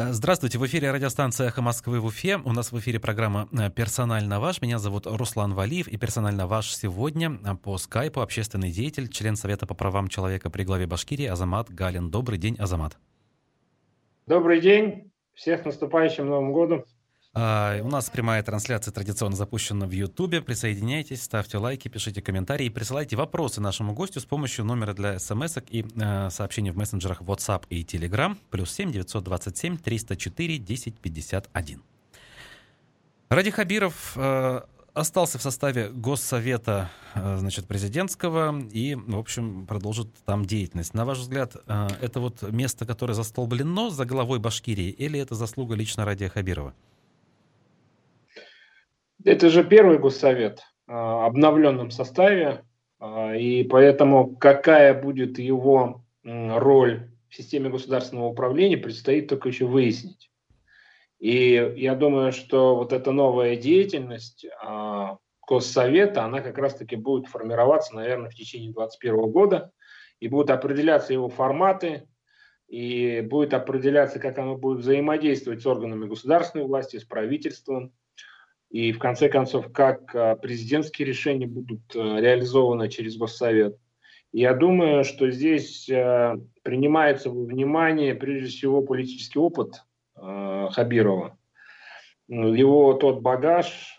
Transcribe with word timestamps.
Э, 0.00 0.12
здравствуйте, 0.12 0.58
в 0.58 0.64
эфире 0.64 0.90
радиостанция 0.90 1.48
«Эхо 1.48 1.60
Москвы» 1.60 2.00
в 2.00 2.06
Уфе. 2.06 2.38
У 2.38 2.52
нас 2.52 2.72
в 2.72 2.78
эфире 2.78 2.98
программа 2.98 3.48
э, 3.52 3.70
«Персонально 3.70 4.40
ваш». 4.40 4.62
Меня 4.62 4.78
зовут 4.78 5.06
Руслан 5.06 5.52
Валиев, 5.52 5.88
и 5.88 5.98
«Персонально 5.98 6.46
ваш» 6.46 6.74
сегодня 6.74 7.38
э, 7.44 7.54
по 7.54 7.76
скайпу 7.76 8.22
общественный 8.22 8.70
деятель, 8.70 9.08
член 9.08 9.36
Совета 9.36 9.66
по 9.66 9.74
правам 9.74 10.08
человека 10.08 10.48
при 10.48 10.62
главе 10.62 10.86
Башкирии 10.86 11.26
Азамат 11.26 11.70
Галин. 11.70 12.10
Добрый 12.10 12.38
день, 12.38 12.56
Азамат. 12.58 12.96
Добрый 14.26 14.62
день. 14.62 15.12
Всех 15.34 15.66
наступающим 15.66 16.26
Новым 16.26 16.52
годом. 16.52 16.84
А, 17.32 17.80
у 17.82 17.88
нас 17.88 18.10
прямая 18.10 18.42
трансляция 18.42 18.90
традиционно 18.90 19.36
запущена 19.36 19.86
в 19.86 19.92
Ютубе. 19.92 20.42
Присоединяйтесь, 20.42 21.22
ставьте 21.22 21.58
лайки, 21.58 21.86
пишите 21.86 22.20
комментарии 22.20 22.66
и 22.66 22.70
присылайте 22.70 23.14
вопросы 23.14 23.60
нашему 23.60 23.92
гостю 23.92 24.20
с 24.20 24.24
помощью 24.24 24.64
номера 24.64 24.94
для 24.94 25.18
смс 25.20 25.58
и 25.68 25.86
э, 25.94 26.30
сообщений 26.30 26.72
в 26.72 26.76
мессенджерах 26.76 27.22
WhatsApp 27.22 27.64
и 27.70 27.84
Telegram 27.84 28.36
плюс 28.50 28.72
7 28.72 28.90
927 28.90 29.78
304 29.78 30.54
1051. 30.56 31.82
Ради 33.28 33.50
Хабиров 33.52 34.12
э, 34.16 34.62
остался 34.92 35.38
в 35.38 35.42
составе 35.42 35.88
Госсовета 35.90 36.90
э, 37.14 37.36
значит, 37.36 37.68
президентского 37.68 38.60
и, 38.72 38.96
в 38.96 39.16
общем, 39.16 39.66
продолжит 39.66 40.08
там 40.24 40.44
деятельность. 40.44 40.94
На 40.94 41.04
ваш 41.04 41.18
взгляд, 41.18 41.54
это 41.64 42.18
вот 42.18 42.42
место, 42.42 42.86
которое 42.86 43.14
застолблено 43.14 43.90
за 43.90 44.04
головой 44.04 44.40
Башкирии, 44.40 44.90
или 44.90 45.20
это 45.20 45.36
заслуга 45.36 45.76
лично 45.76 46.04
Радия 46.04 46.28
Хабирова? 46.28 46.74
Это 49.24 49.50
же 49.50 49.64
первый 49.64 49.98
госсовет 49.98 50.60
в 50.86 50.92
а, 50.92 51.26
обновленном 51.26 51.90
составе, 51.90 52.64
а, 52.98 53.34
и 53.34 53.64
поэтому 53.64 54.36
какая 54.36 55.00
будет 55.00 55.38
его 55.38 56.04
роль 56.22 57.10
в 57.28 57.34
системе 57.36 57.70
государственного 57.70 58.26
управления, 58.26 58.76
предстоит 58.76 59.28
только 59.28 59.48
еще 59.48 59.66
выяснить. 59.66 60.30
И 61.18 61.74
я 61.76 61.94
думаю, 61.94 62.32
что 62.32 62.76
вот 62.76 62.92
эта 62.92 63.12
новая 63.12 63.56
деятельность 63.56 64.46
а, 64.62 65.18
Госсовета, 65.46 66.24
она 66.24 66.40
как 66.40 66.58
раз-таки 66.58 66.96
будет 66.96 67.26
формироваться, 67.26 67.94
наверное, 67.94 68.30
в 68.30 68.34
течение 68.34 68.72
2021 68.72 69.32
года, 69.32 69.72
и 70.18 70.28
будут 70.28 70.50
определяться 70.50 71.12
его 71.12 71.28
форматы, 71.28 72.08
и 72.68 73.20
будет 73.20 73.52
определяться, 73.52 74.20
как 74.20 74.38
оно 74.38 74.56
будет 74.56 74.78
взаимодействовать 74.78 75.60
с 75.60 75.66
органами 75.66 76.06
государственной 76.06 76.64
власти, 76.64 76.98
с 76.98 77.04
правительством, 77.04 77.92
и 78.70 78.92
в 78.92 78.98
конце 78.98 79.28
концов, 79.28 79.72
как 79.72 80.14
а, 80.14 80.36
президентские 80.36 81.06
решения 81.06 81.46
будут 81.46 81.80
а, 81.94 82.20
реализованы 82.20 82.88
через 82.88 83.16
Госсовет. 83.16 83.76
Я 84.32 84.54
думаю, 84.54 85.02
что 85.02 85.28
здесь 85.30 85.90
а, 85.90 86.36
принимается 86.62 87.30
во 87.30 87.44
внимание 87.44 88.14
прежде 88.14 88.48
всего 88.48 88.82
политический 88.82 89.38
опыт 89.38 89.82
Хабирова, 90.14 91.38
его 92.28 92.92
тот 92.92 93.22
багаж, 93.22 93.96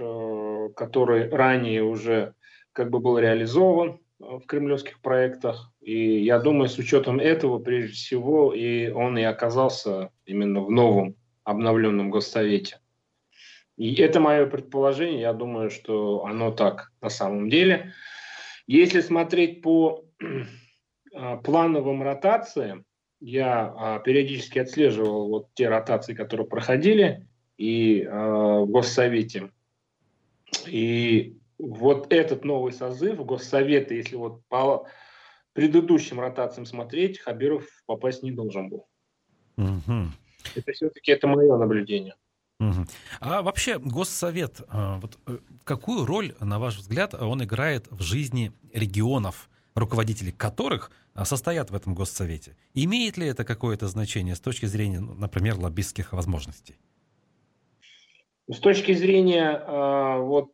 который 0.75 1.29
ранее 1.29 1.83
уже 1.83 2.35
как 2.73 2.91
бы 2.91 2.99
был 2.99 3.17
реализован 3.17 3.99
в 4.19 4.41
кремлевских 4.41 5.01
проектах. 5.01 5.73
И 5.81 6.19
я 6.23 6.37
думаю, 6.37 6.69
с 6.69 6.77
учетом 6.77 7.19
этого, 7.19 7.57
прежде 7.57 7.93
всего, 7.93 8.53
и 8.53 8.91
он 8.91 9.17
и 9.17 9.23
оказался 9.23 10.11
именно 10.25 10.61
в 10.61 10.69
новом 10.69 11.15
обновленном 11.43 12.11
Госсовете. 12.11 12.80
И 13.77 13.95
это 13.95 14.19
мое 14.19 14.45
предположение, 14.45 15.21
я 15.21 15.33
думаю, 15.33 15.69
что 15.69 16.25
оно 16.25 16.51
так 16.51 16.91
на 17.01 17.09
самом 17.09 17.49
деле. 17.49 17.93
Если 18.67 19.01
смотреть 19.01 19.61
по 19.61 20.05
а, 21.15 21.37
плановым 21.37 22.03
ротациям, 22.03 22.85
я 23.19 23.73
а, 23.75 23.99
периодически 23.99 24.59
отслеживал 24.59 25.29
вот 25.29 25.53
те 25.53 25.69
ротации, 25.69 26.13
которые 26.13 26.47
проходили 26.47 27.27
и 27.57 28.03
а, 28.03 28.61
в 28.61 28.67
Госсовете. 28.67 29.51
И 30.67 31.37
вот 31.57 32.11
этот 32.11 32.43
новый 32.43 32.73
созыв 32.73 33.25
Госсовета, 33.25 33.93
если 33.93 34.15
вот 34.15 34.41
по 34.47 34.87
предыдущим 35.53 36.19
ротациям 36.19 36.65
смотреть, 36.65 37.19
Хабиров 37.19 37.65
попасть 37.85 38.23
не 38.23 38.31
должен 38.31 38.69
был. 38.69 38.87
Угу. 39.57 40.11
Это 40.55 40.71
все-таки 40.71 41.11
это 41.11 41.27
мое 41.27 41.55
наблюдение. 41.57 42.15
А 43.19 43.41
вообще 43.41 43.79
Госсовет, 43.79 44.61
а, 44.67 44.99
вот 44.99 45.17
э, 45.27 45.37
какую 45.63 46.05
роль, 46.05 46.35
на 46.39 46.59
ваш 46.59 46.77
взгляд, 46.77 47.13
он 47.13 47.43
играет 47.43 47.87
в 47.89 48.01
жизни 48.01 48.51
регионов, 48.73 49.49
руководители 49.75 50.31
которых 50.31 50.91
а, 51.13 51.25
состоят 51.25 51.71
в 51.71 51.75
этом 51.75 51.95
Госсовете? 51.95 52.55
Имеет 52.73 53.17
ли 53.17 53.27
это 53.27 53.43
какое-то 53.43 53.87
значение 53.87 54.35
с 54.35 54.39
точки 54.39 54.65
зрения, 54.65 54.99
ну, 54.99 55.13
например, 55.13 55.57
лоббистских 55.57 56.13
возможностей? 56.13 56.75
С 58.47 58.59
точки 58.59 58.93
зрения 58.93 59.63
а, 59.65 60.19
вот, 60.19 60.51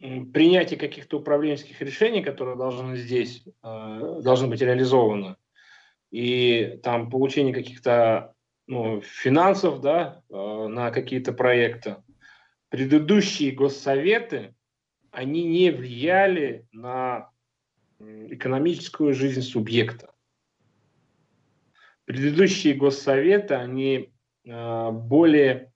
принятия 0.00 0.76
каких-то 0.76 1.18
управленческих 1.18 1.80
решений, 1.80 2.22
которые 2.22 2.56
должны 2.56 2.96
здесь, 2.96 3.44
должны 3.62 4.48
быть 4.48 4.60
реализованы, 4.60 5.36
и 6.10 6.80
там 6.82 7.08
получение 7.08 7.54
каких-то 7.54 8.34
ну, 8.66 9.00
финансов 9.00 9.80
да, 9.80 10.22
э, 10.30 10.66
на 10.68 10.90
какие-то 10.90 11.32
проекты. 11.32 11.96
Предыдущие 12.68 13.52
госсоветы, 13.52 14.54
они 15.10 15.44
не 15.44 15.70
влияли 15.70 16.66
на 16.72 17.30
экономическую 18.00 19.14
жизнь 19.14 19.42
субъекта. 19.42 20.12
Предыдущие 22.04 22.74
госсоветы, 22.74 23.54
они 23.54 24.12
э, 24.44 24.90
более, 24.90 25.72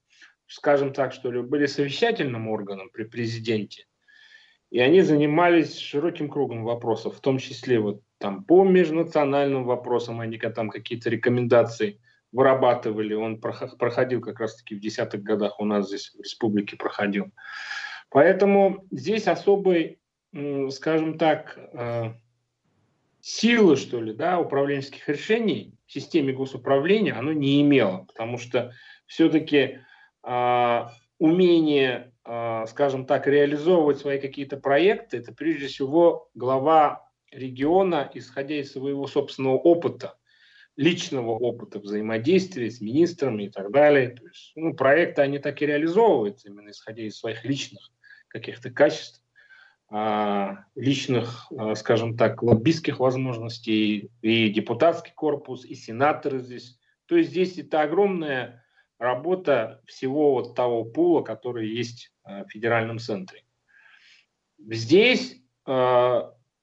скажем 0.47 0.93
так, 0.93 1.13
что 1.13 1.31
ли, 1.31 1.41
были 1.41 1.65
совещательным 1.67 2.47
органом 2.47 2.89
при 2.89 3.03
президенте, 3.03 3.85
и 4.69 4.79
они 4.79 5.01
занимались 5.01 5.77
широким 5.77 6.29
кругом 6.29 6.63
вопросов, 6.63 7.15
в 7.15 7.21
том 7.21 7.37
числе 7.37 7.79
вот 7.79 8.01
там 8.17 8.43
по 8.43 8.65
межнациональным 8.65 9.63
вопросам, 9.63 10.19
они 10.19 10.37
там 10.37 10.69
какие-то 10.69 11.09
рекомендации 11.09 12.01
вырабатывали. 12.31 13.13
Он 13.13 13.39
проходил 13.39 14.21
как 14.21 14.39
раз-таки 14.39 14.75
в 14.75 14.79
десятых 14.79 15.23
годах 15.23 15.59
у 15.59 15.65
нас 15.65 15.87
здесь 15.87 16.13
в 16.15 16.19
республике 16.19 16.77
проходил. 16.77 17.31
Поэтому 18.09 18.85
здесь 18.91 19.27
особой, 19.27 19.99
скажем 20.69 21.17
так, 21.17 21.57
э, 21.73 22.13
силы, 23.21 23.75
что 23.75 24.01
ли, 24.01 24.13
да, 24.13 24.39
управленческих 24.39 25.07
решений 25.09 25.73
в 25.85 25.91
системе 25.91 26.33
госуправления 26.33 27.17
оно 27.17 27.33
не 27.33 27.61
имело, 27.61 28.05
потому 28.07 28.37
что 28.37 28.71
все-таки 29.05 29.79
а, 30.23 30.91
умение, 31.19 32.13
а, 32.23 32.65
скажем 32.67 33.05
так, 33.05 33.27
реализовывать 33.27 33.99
свои 33.99 34.19
какие-то 34.19 34.57
проекты, 34.57 35.17
это 35.17 35.33
прежде 35.33 35.67
всего 35.67 36.29
глава 36.35 37.09
региона, 37.31 38.09
исходя 38.13 38.55
из 38.55 38.71
своего 38.71 39.07
собственного 39.07 39.55
опыта 39.55 40.17
личного 40.77 41.31
опыта 41.31 41.79
взаимодействия 41.79 42.69
с 42.69 42.79
министрами 42.79 43.43
и 43.43 43.49
так 43.49 43.71
далее. 43.71 44.11
То 44.11 44.27
есть, 44.27 44.51
ну, 44.55 44.73
проекты, 44.73 45.23
они 45.23 45.39
так 45.39 45.61
и 45.61 45.65
реализовываются, 45.65 46.47
именно 46.47 46.69
исходя 46.69 47.03
из 47.03 47.17
своих 47.17 47.43
личных 47.43 47.91
каких-то 48.27 48.69
качеств, 48.69 49.23
а, 49.89 50.65
личных, 50.75 51.51
а, 51.57 51.73
скажем 51.75 52.15
так, 52.15 52.43
лоббистских 52.43 52.99
возможностей, 52.99 54.11
и 54.21 54.49
депутатский 54.49 55.13
корпус, 55.13 55.65
и 55.65 55.73
сенаторы 55.73 56.39
здесь. 56.39 56.79
То 57.07 57.17
есть 57.17 57.31
здесь 57.31 57.57
это 57.57 57.81
огромная 57.81 58.63
работа 58.99 59.81
всего 59.85 60.33
вот 60.33 60.55
того 60.55 60.85
пула, 60.85 61.23
который 61.23 61.69
есть 61.69 62.11
а, 62.23 62.43
в 62.43 62.51
федеральном 62.51 62.99
центре. 62.99 63.43
Здесь 64.59 65.41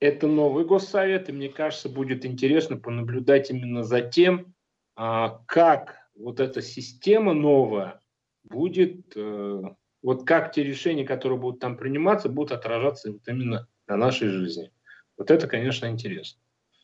это 0.01 0.27
новый 0.27 0.65
госсовет, 0.65 1.29
и 1.29 1.33
мне 1.33 1.49
кажется, 1.49 1.89
будет 1.89 2.25
интересно 2.25 2.77
понаблюдать 2.77 3.51
именно 3.51 3.83
за 3.85 4.01
тем, 4.03 4.55
а, 4.97 5.41
как 5.47 5.97
вот 6.17 6.41
эта 6.41 6.63
система 6.63 7.33
новая 7.35 8.01
будет, 8.45 9.17
э, 9.17 9.63
вот 10.03 10.25
как 10.27 10.53
те 10.53 10.63
решения, 10.63 11.05
которые 11.05 11.39
будут 11.39 11.61
там 11.61 11.77
приниматься, 11.77 12.29
будут 12.29 12.53
отражаться 12.53 13.11
вот 13.11 13.27
именно 13.27 13.67
на 13.87 13.97
нашей 13.97 14.29
жизни. 14.29 14.71
Вот 15.17 15.31
это, 15.31 15.47
конечно, 15.47 15.87
интересно. 15.87 16.41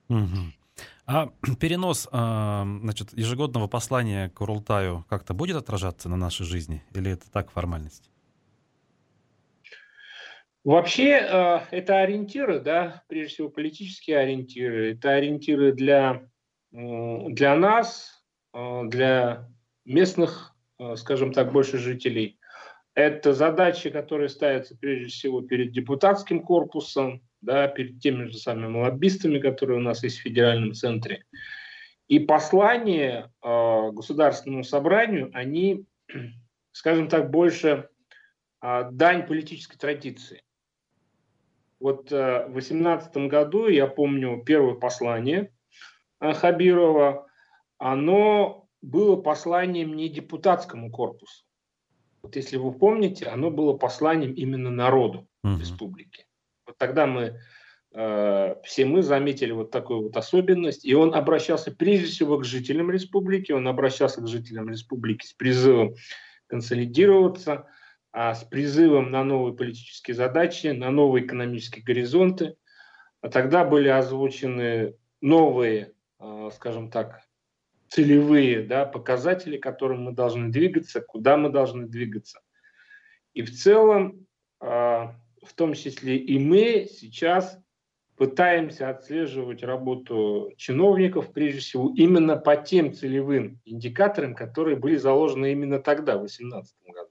Угу. 0.09 0.53
А 1.07 1.31
перенос 1.61 2.09
а, 2.11 2.65
значит, 2.65 3.13
ежегодного 3.17 3.69
послания 3.69 4.31
к 4.31 4.41
Урултаю 4.41 5.05
как-то 5.09 5.35
будет 5.35 5.57
отражаться 5.57 6.09
на 6.09 6.17
нашей 6.17 6.47
жизни? 6.47 6.83
Или 6.95 7.13
это 7.13 7.31
так 7.31 7.51
формальность? 7.51 8.11
Вообще 10.63 11.13
э, 11.13 11.61
это 11.71 12.01
ориентиры, 12.01 12.61
да, 12.61 13.03
прежде 13.09 13.35
всего 13.35 13.49
политические 13.49 14.19
ориентиры. 14.19 14.93
Это 14.93 15.13
ориентиры 15.13 15.73
для, 15.73 16.29
для 16.71 17.57
нас, 17.57 18.23
э, 18.53 18.83
для 18.85 19.49
местных, 19.87 20.55
э, 20.79 20.97
скажем 20.97 21.33
так, 21.33 21.53
больше 21.53 21.79
жителей. 21.79 22.39
Это 22.95 23.33
задачи, 23.33 23.89
которые 23.89 24.29
ставятся 24.29 24.77
прежде 24.77 25.07
всего 25.07 25.41
перед 25.41 25.73
депутатским 25.73 26.43
корпусом, 26.43 27.23
да, 27.41 27.67
перед 27.69 28.01
теми 28.01 28.25
же 28.25 28.37
самыми 28.37 28.83
лоббистами, 28.83 29.39
которые 29.39 29.79
у 29.79 29.83
нас 29.83 30.03
есть 30.03 30.19
в 30.19 30.23
федеральном 30.23 30.75
центре. 30.75 31.25
И 32.09 32.19
послания 32.19 33.33
э, 33.43 33.91
Государственному 33.93 34.65
собранию, 34.65 35.31
они, 35.33 35.87
скажем 36.73 37.09
так, 37.09 37.31
больше 37.31 37.89
э, 38.61 38.91
дань 38.91 39.27
политической 39.27 39.79
традиции. 39.79 40.43
Вот 41.81 42.13
э, 42.13 42.47
в 42.47 42.53
2018 42.53 43.17
году, 43.29 43.67
я 43.67 43.87
помню, 43.87 44.43
первое 44.45 44.75
послание 44.75 45.51
э, 46.21 46.35
Хабирова, 46.35 47.27
оно 47.79 48.69
было 48.83 49.17
посланием 49.17 49.97
не 49.97 50.11
депутатскому 50.11 50.91
корпусу. 50.91 51.45
Вот 52.23 52.37
если 52.37 52.59
вы 52.59 52.73
помните, 52.73 53.27
оно 53.27 53.51
было 53.51 53.73
посланием 53.73 54.35
именно 54.35 54.71
народу 54.71 55.27
угу. 55.43 55.59
республики. 55.59 56.27
Вот 56.67 56.77
тогда 56.77 57.07
мы 57.07 57.41
э, 57.95 58.55
все 58.63 58.85
мы 58.85 59.03
заметили 59.03 59.53
вот 59.53 59.71
такую 59.71 60.03
вот 60.03 60.17
особенность, 60.19 60.85
и 60.85 60.95
он 60.95 61.15
обращался 61.15 61.73
прежде 61.73 62.07
всего 62.07 62.39
к 62.39 62.45
жителям 62.45 62.91
республики, 62.91 63.53
он 63.53 63.67
обращался 63.67 64.21
к 64.21 64.29
жителям 64.29 64.69
республики 64.69 65.25
с 65.25 65.33
призывом 65.33 65.95
консолидироваться, 66.47 67.67
с 68.13 68.45
призывом 68.45 69.11
на 69.11 69.23
новые 69.25 69.55
политические 69.55 70.15
задачи, 70.15 70.69
на 70.69 70.91
новые 70.91 71.25
экономические 71.25 71.85
горизонты. 71.85 72.57
А 73.21 73.29
тогда 73.29 73.65
были 73.65 73.89
озвучены 73.89 74.95
новые, 75.21 75.93
э, 76.19 76.51
скажем 76.55 76.91
так, 76.91 77.23
целевые 77.91 78.63
да, 78.63 78.87
показатели, 78.87 79.59
к 79.59 79.63
которым 79.63 80.05
мы 80.05 80.13
должны 80.13 80.51
двигаться, 80.51 81.01
куда 81.01 81.37
мы 81.37 81.51
должны 81.51 81.87
двигаться. 81.87 82.41
И 83.35 83.43
в 83.43 83.53
целом, 83.53 84.27
а, 84.61 85.17
в 85.43 85.53
том 85.55 85.75
числе 85.75 86.17
и 86.17 86.39
мы 86.39 86.89
сейчас 86.91 87.59
пытаемся 88.17 88.91
отслеживать 88.91 89.63
работу 89.63 90.53
чиновников, 90.57 91.33
прежде 91.33 91.61
всего, 91.61 91.93
именно 91.97 92.37
по 92.37 92.57
тем 92.57 92.93
целевым 92.93 93.61
индикаторам, 93.65 94.35
которые 94.35 94.77
были 94.77 94.97
заложены 94.97 95.53
именно 95.53 95.81
тогда, 95.81 96.17
в 96.17 96.21
2018 96.21 96.77
году. 96.93 97.10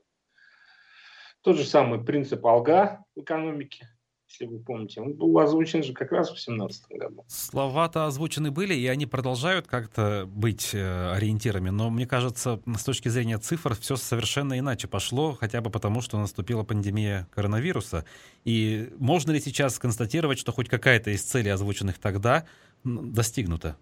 Тот 1.41 1.57
же 1.57 1.63
самый 1.63 2.03
принцип 2.03 2.45
алга 2.45 3.03
в 3.15 3.21
экономике, 3.21 3.87
если 4.27 4.45
вы 4.45 4.59
помните. 4.59 4.99
Он 4.99 5.13
был 5.13 5.39
озвучен 5.39 5.83
же 5.83 5.93
как 5.93 6.11
раз 6.11 6.27
в 6.27 6.33
2017 6.33 6.91
году. 6.91 7.23
Слова-то 7.27 8.05
озвучены 8.05 8.51
были, 8.51 8.73
и 8.73 8.85
они 8.87 9.05
продолжают 9.05 9.65
как-то 9.65 10.25
быть 10.27 10.71
э, 10.73 11.11
ориентирами, 11.13 11.69
но 11.69 11.89
мне 11.89 12.05
кажется, 12.05 12.59
с 12.77 12.83
точки 12.83 13.07
зрения 13.07 13.37
цифр 13.37 13.73
все 13.75 13.95
совершенно 13.95 14.59
иначе 14.59 14.87
пошло, 14.87 15.33
хотя 15.33 15.61
бы 15.61 15.69
потому, 15.69 16.01
что 16.01 16.19
наступила 16.19 16.63
пандемия 16.63 17.27
коронавируса. 17.33 18.03
И 18.43 18.91
можно 18.97 19.31
ли 19.31 19.39
сейчас 19.39 19.79
констатировать, 19.79 20.39
что 20.39 20.51
хоть 20.51 20.67
какая-то 20.67 21.11
из 21.11 21.23
целей, 21.23 21.51
озвученных 21.51 21.99
тогда, 21.99 22.45
достигнута? 22.83 23.77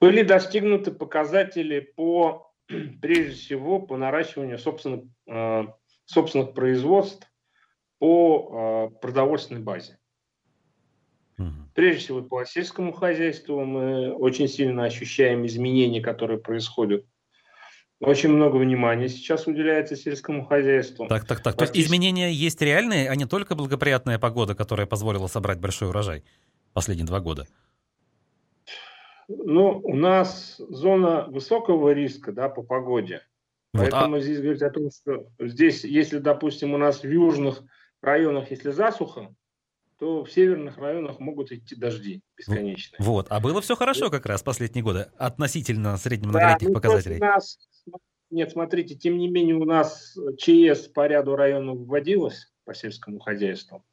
Были 0.00 0.22
достигнуты 0.22 0.90
показатели 0.90 1.80
по, 1.80 2.49
прежде 3.00 3.34
всего, 3.34 3.80
по 3.80 3.96
наращиванию 3.96 4.58
собственных, 4.58 5.04
э, 5.26 5.64
собственных 6.04 6.54
производств 6.54 7.26
по 7.98 8.90
э, 8.92 9.00
продовольственной 9.00 9.60
базе. 9.60 9.98
Прежде 11.74 12.00
всего 12.00 12.22
по 12.22 12.44
сельскому 12.44 12.92
хозяйству 12.92 13.64
мы 13.64 14.12
очень 14.12 14.48
сильно 14.48 14.84
ощущаем 14.84 15.46
изменения, 15.46 16.02
которые 16.02 16.38
происходят. 16.38 17.06
Очень 18.00 18.30
много 18.30 18.56
внимания 18.56 19.08
сейчас 19.08 19.46
уделяется 19.46 19.96
сельскому 19.96 20.44
хозяйству. 20.44 21.06
Так, 21.06 21.26
так, 21.26 21.42
так. 21.42 21.56
То 21.56 21.64
есть 21.64 21.76
изменения 21.76 22.32
есть 22.32 22.60
реальные, 22.60 23.08
а 23.08 23.14
не 23.14 23.26
только 23.26 23.54
благоприятная 23.54 24.18
погода, 24.18 24.54
которая 24.54 24.86
позволила 24.86 25.26
собрать 25.28 25.60
большой 25.60 25.88
урожай 25.88 26.24
последние 26.72 27.06
два 27.06 27.20
года? 27.20 27.46
Ну, 29.38 29.80
у 29.84 29.94
нас 29.94 30.56
зона 30.58 31.26
высокого 31.28 31.90
риска 31.90 32.32
да, 32.32 32.48
по 32.48 32.62
погоде. 32.62 33.22
Вот, 33.72 33.82
Поэтому 33.82 34.16
а... 34.16 34.20
здесь 34.20 34.40
говорить 34.40 34.62
о 34.62 34.70
том, 34.70 34.90
что 34.90 35.28
здесь, 35.38 35.84
если, 35.84 36.18
допустим, 36.18 36.74
у 36.74 36.78
нас 36.78 37.02
в 37.02 37.08
южных 37.08 37.62
районах, 38.02 38.50
если 38.50 38.70
засуха, 38.70 39.32
то 40.00 40.24
в 40.24 40.32
северных 40.32 40.78
районах 40.78 41.20
могут 41.20 41.52
идти 41.52 41.76
дожди 41.76 42.22
бесконечные. 42.36 42.98
Вот, 42.98 43.26
а 43.30 43.38
было 43.38 43.60
все 43.60 43.76
хорошо 43.76 44.10
как 44.10 44.26
раз 44.26 44.42
последние 44.42 44.82
годы 44.82 45.06
относительно 45.16 45.96
среднемноголетних 45.96 46.68
да, 46.68 46.72
ну, 46.72 46.74
показателей. 46.74 47.18
Нас, 47.18 47.58
нет, 48.30 48.50
смотрите, 48.50 48.96
тем 48.96 49.18
не 49.18 49.28
менее 49.28 49.54
у 49.56 49.64
нас 49.64 50.18
ЧС 50.38 50.88
по 50.88 51.06
ряду 51.06 51.36
районов 51.36 51.78
вводилось 51.78 52.52
по 52.64 52.74
сельскому 52.74 53.20
хозяйству. 53.20 53.84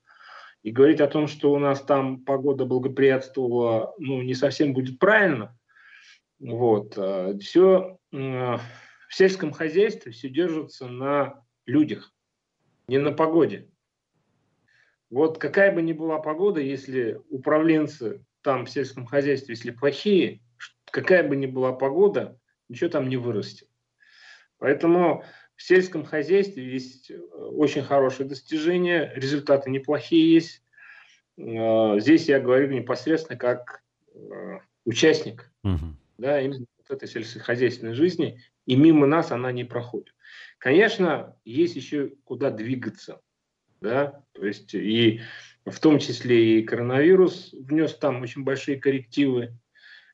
И 0.67 0.71
говорить 0.71 0.99
о 0.99 1.07
том, 1.07 1.27
что 1.27 1.53
у 1.53 1.59
нас 1.59 1.81
там 1.81 2.25
погода 2.25 2.65
благоприятствовала, 2.65 3.95
ну, 3.99 4.21
не 4.21 4.33
совсем 4.33 4.73
будет 4.73 4.99
правильно. 4.99 5.57
Вот. 6.39 6.97
Э, 6.97 7.37
все 7.39 7.97
в 8.11 8.59
сельском 9.09 9.53
хозяйстве 9.53 10.11
все 10.11 10.27
держится 10.27 10.89
на 10.89 11.41
людях, 11.65 12.13
не 12.89 12.97
на 12.97 13.13
погоде. 13.13 13.69
Вот 15.09 15.37
какая 15.37 15.73
бы 15.73 15.81
ни 15.81 15.93
была 15.93 16.19
погода, 16.19 16.59
если 16.59 17.21
управленцы 17.29 18.25
там 18.41 18.65
в 18.65 18.69
сельском 18.69 19.05
хозяйстве, 19.05 19.55
если 19.55 19.71
плохие, 19.71 20.41
какая 20.91 21.25
бы 21.25 21.37
ни 21.37 21.45
была 21.45 21.71
погода, 21.71 22.37
ничего 22.67 22.89
там 22.89 23.07
не 23.07 23.15
вырастет. 23.15 23.69
Поэтому 24.57 25.23
в 25.57 25.63
сельском 25.63 26.05
хозяйстве 26.05 26.63
есть 26.71 27.11
э, 27.11 27.17
очень 27.17 27.83
хорошие 27.83 28.27
достижения, 28.27 29.11
результаты 29.15 29.69
неплохие 29.69 30.33
есть. 30.33 30.63
Э, 31.37 31.99
здесь 31.99 32.29
я 32.29 32.39
говорю 32.39 32.71
непосредственно 32.73 33.37
как 33.37 33.83
э, 34.13 34.59
участник 34.85 35.51
угу. 35.63 35.93
да, 36.17 36.39
именно 36.39 36.65
вот 36.77 36.95
этой 36.95 37.09
сельскохозяйственной 37.09 37.93
жизни, 37.93 38.41
и 38.65 38.75
мимо 38.77 39.05
нас 39.05 39.31
она 39.31 39.51
не 39.51 39.65
проходит. 39.65 40.15
Конечно, 40.59 41.35
есть 41.43 41.75
еще 41.75 42.13
куда 42.23 42.51
двигаться 42.51 43.19
да, 43.81 44.23
то 44.33 44.45
есть 44.45 44.73
и 44.73 45.21
в 45.65 45.79
том 45.79 45.99
числе 45.99 46.59
и 46.59 46.63
коронавирус 46.63 47.53
внес 47.53 47.95
там 47.95 48.21
очень 48.21 48.43
большие 48.43 48.79
коррективы, 48.79 49.53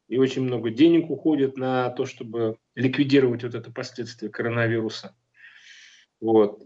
и 0.07 0.17
очень 0.17 0.43
много 0.43 0.69
денег 0.69 1.09
уходит 1.09 1.57
на 1.57 1.89
то, 1.91 2.05
чтобы 2.05 2.57
ликвидировать 2.75 3.43
вот 3.43 3.55
это 3.55 3.71
последствие 3.71 4.31
коронавируса. 4.31 5.15
Вот. 6.23 6.61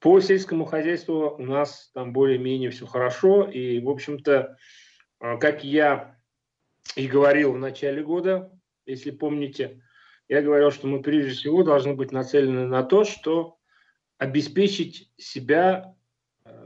По 0.00 0.20
сельскому 0.20 0.64
хозяйству 0.64 1.36
у 1.38 1.44
нас 1.44 1.90
там 1.92 2.12
более-менее 2.12 2.70
все 2.70 2.86
хорошо, 2.86 3.44
и, 3.44 3.80
в 3.80 3.88
общем-то, 3.90 4.56
а, 5.20 5.36
как 5.36 5.62
я 5.62 6.16
и 6.96 7.06
говорил 7.06 7.52
в 7.52 7.58
начале 7.58 8.02
года, 8.02 8.50
если 8.86 9.10
помните, 9.10 9.82
я 10.28 10.40
говорил, 10.40 10.70
что 10.70 10.86
мы 10.86 11.02
прежде 11.02 11.32
всего 11.32 11.62
должны 11.62 11.94
быть 11.94 12.12
нацелены 12.12 12.66
на 12.66 12.82
то, 12.82 13.04
что 13.04 13.58
обеспечить 14.16 15.12
себя 15.18 15.94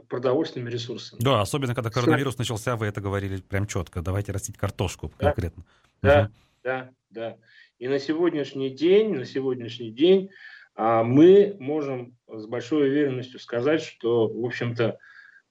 продовольственными 0.09 0.71
ресурсами. 0.71 1.21
Да, 1.21 1.41
особенно 1.41 1.75
когда 1.75 1.91
коронавирус 1.91 2.35
Все. 2.35 2.43
начался, 2.43 2.77
вы 2.77 2.87
это 2.87 3.01
говорили 3.01 3.41
прям 3.41 3.67
четко. 3.67 4.01
Давайте 4.01 4.33
растить 4.33 4.57
картошку 4.57 5.13
да, 5.19 5.27
конкретно. 5.27 5.65
Да, 6.03 6.23
угу. 6.23 6.33
да, 6.63 6.91
да. 7.11 7.37
И 7.79 7.89
на 7.89 7.99
сегодняшний 7.99 8.71
день, 8.71 9.15
на 9.15 9.25
сегодняшний 9.25 9.91
день 9.91 10.31
мы 10.79 11.57
можем 11.59 12.17
с 12.29 12.47
большой 12.47 12.89
уверенностью 12.89 13.41
сказать, 13.41 13.83
что, 13.83 14.29
в 14.29 14.45
общем-то, 14.45 14.99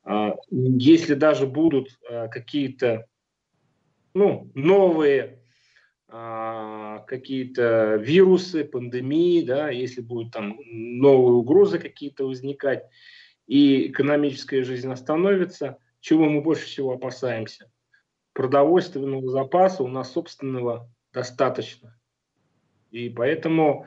а, 0.04 0.36
если 0.50 1.16
даже 1.16 1.46
будут 1.46 1.90
а, 2.10 2.30
какие-то 2.30 3.08
ну, 4.14 4.50
новые 4.56 5.44
а, 6.08 7.00
какие-то 7.00 7.96
вирусы, 7.96 8.64
пандемии, 8.64 9.46
да, 9.46 9.70
если 9.70 10.02
будут 10.02 10.32
там 10.32 10.58
новые 10.66 11.34
угрозы 11.34 11.78
какие-то 11.78 12.26
возникать, 12.26 12.86
и 13.48 13.88
экономическая 13.88 14.64
жизнь 14.64 14.92
остановится, 14.92 15.78
чего 16.00 16.30
мы 16.30 16.42
больше 16.42 16.66
всего 16.66 16.94
опасаемся? 16.94 17.70
Продовольственного 18.34 19.30
запаса 19.30 19.84
у 19.84 19.88
нас 19.88 20.14
собственного 20.14 20.90
достаточно. 21.12 22.00
И 22.92 23.10
поэтому 23.10 23.86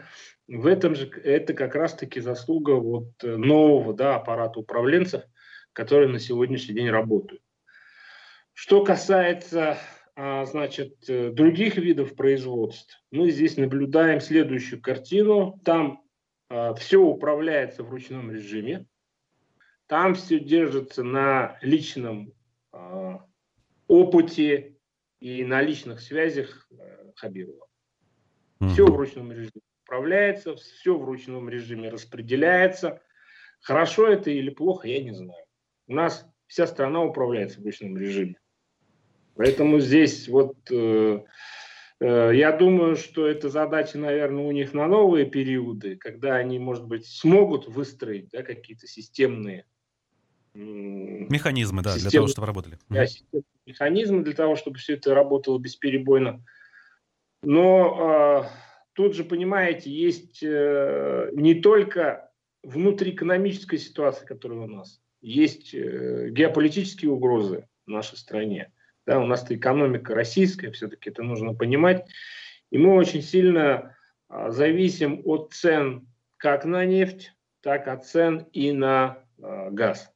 в 0.56 0.66
этом 0.66 0.96
же 0.96 1.08
это 1.08 1.54
как 1.54 1.76
раз-таки 1.76 2.20
заслуга 2.20 2.72
вот 2.72 3.10
нового 3.22 3.94
да, 3.94 4.16
аппарата 4.16 4.58
управленцев, 4.58 5.22
которые 5.72 6.08
на 6.08 6.18
сегодняшний 6.18 6.74
день 6.74 6.90
работают. 6.90 7.42
Что 8.52 8.84
касается 8.84 9.78
а, 10.16 10.44
значит, 10.44 10.96
других 11.06 11.76
видов 11.76 12.16
производств, 12.16 13.00
мы 13.12 13.30
здесь 13.30 13.56
наблюдаем 13.56 14.20
следующую 14.20 14.82
картину. 14.82 15.60
Там 15.64 16.02
а, 16.48 16.74
все 16.74 17.00
управляется 17.00 17.84
в 17.84 17.90
ручном 17.90 18.32
режиме. 18.32 18.86
Там 19.86 20.14
все 20.14 20.40
держится 20.40 21.02
на 21.02 21.58
личном 21.62 22.32
э, 22.72 23.18
опыте 23.88 24.76
и 25.18 25.44
на 25.44 25.62
личных 25.62 26.00
связях 26.00 26.68
э, 26.70 27.10
Хабирова. 27.16 27.66
Все 28.68 28.86
в 28.86 28.94
ручном 28.94 29.32
режиме 29.32 29.62
управляется, 29.90 30.56
все 30.56 30.96
в 30.96 31.04
ручном 31.04 31.48
режиме 31.48 31.88
распределяется. 31.88 33.00
Хорошо 33.60 34.08
это 34.08 34.30
или 34.30 34.50
плохо, 34.50 34.88
я 34.88 35.02
не 35.02 35.12
знаю. 35.12 35.44
У 35.86 35.94
нас 35.94 36.26
вся 36.46 36.66
страна 36.66 37.02
управляется 37.02 37.60
в 37.60 37.64
ручном 37.64 37.96
режиме. 37.96 38.36
Поэтому 39.34 39.80
здесь 39.80 40.28
вот 40.28 40.56
э, 40.70 41.20
Э, 42.00 42.30
я 42.34 42.52
думаю, 42.52 42.96
что 42.96 43.26
это 43.26 43.50
задача, 43.50 43.98
наверное, 43.98 44.44
у 44.44 44.52
них 44.52 44.72
на 44.72 44.86
новые 44.86 45.26
периоды, 45.26 45.96
когда 45.96 46.36
они, 46.36 46.58
может 46.58 46.86
быть, 46.86 47.06
смогут 47.06 47.68
выстроить 47.68 48.30
да, 48.30 48.42
какие-то 48.42 48.86
системные 48.86 49.66
механизмы, 50.52 51.82
да, 51.82 51.90
системные, 51.90 52.10
для 52.10 52.18
того, 52.18 52.26
чтобы 52.26 52.46
работали. 52.48 52.78
Да, 52.88 53.04
механизмы 53.66 54.24
для 54.24 54.32
того, 54.32 54.56
чтобы 54.56 54.78
все 54.78 54.94
это 54.94 55.14
работало 55.14 55.58
бесперебойно. 55.58 56.44
Но 57.42 58.44
э, 58.44 58.48
тут 59.00 59.14
же, 59.14 59.24
понимаете, 59.24 59.90
есть 59.90 60.42
э, 60.42 61.30
не 61.32 61.54
только 61.54 62.30
внутриэкономическая 62.62 63.78
ситуация, 63.78 64.26
которая 64.26 64.58
у 64.58 64.66
нас, 64.66 65.00
есть 65.22 65.72
э, 65.72 66.28
геополитические 66.28 67.10
угрозы 67.10 67.66
в 67.86 67.90
нашей 67.90 68.18
стране. 68.18 68.70
Да, 69.06 69.18
у 69.18 69.24
нас-то 69.24 69.56
экономика 69.56 70.14
российская, 70.14 70.70
все-таки 70.70 71.08
это 71.08 71.22
нужно 71.22 71.54
понимать. 71.54 72.04
И 72.70 72.76
мы 72.76 72.92
очень 72.92 73.22
сильно 73.22 73.96
а, 74.28 74.50
зависим 74.50 75.22
от 75.24 75.54
цен 75.54 76.06
как 76.36 76.66
на 76.66 76.84
нефть, 76.84 77.32
так 77.62 77.88
от 77.88 78.04
цен 78.04 78.48
и 78.52 78.70
на 78.70 79.24
а, 79.42 79.70
газ. 79.70 80.12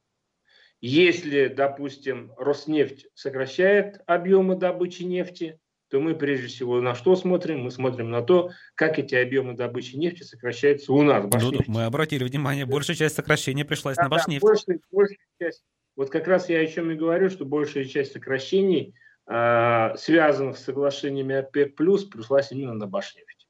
Если, 0.79 1.47
допустим, 1.47 2.33
Роснефть 2.37 3.07
сокращает 3.15 4.01
объемы 4.05 4.55
добычи 4.55 5.01
нефти, 5.01 5.59
то 5.95 6.01
мы 6.01 6.13
прежде 6.13 6.47
всего 6.47 6.81
на 6.81 6.93
что 6.93 7.15
смотрим? 7.15 7.61
Мы 7.61 7.71
смотрим 7.71 8.09
на 8.09 8.21
то, 8.21 8.51
как 8.75 8.99
эти 8.99 9.15
объемы 9.15 9.53
добычи 9.53 9.95
нефти 9.95 10.23
сокращаются 10.23 10.91
у 10.91 11.01
нас. 11.03 11.23
Ну, 11.41 11.53
мы 11.67 11.85
обратили 11.85 12.25
внимание, 12.25 12.65
большая 12.65 12.97
часть 12.97 13.15
сокращения 13.15 13.63
пришлась 13.63 13.95
да, 13.95 14.03
на 14.03 14.09
Башнефть. 14.09 14.41
Да, 14.41 14.47
большая, 14.49 14.79
большая 14.91 15.17
часть 15.39 15.63
вот 15.95 16.09
как 16.09 16.27
раз 16.27 16.49
я 16.49 16.59
о 16.59 16.67
чем 16.67 16.91
и 16.91 16.95
говорю, 16.95 17.29
что 17.29 17.45
большая 17.45 17.85
часть 17.85 18.11
сокращений, 18.11 18.93
э, 19.25 19.95
связанных 19.95 20.57
с 20.57 20.65
соглашениями 20.65 21.35
ОПЕК+, 21.35 21.77
пришлась 21.77 22.51
именно 22.51 22.73
на 22.73 22.87
Башнефть. 22.87 23.47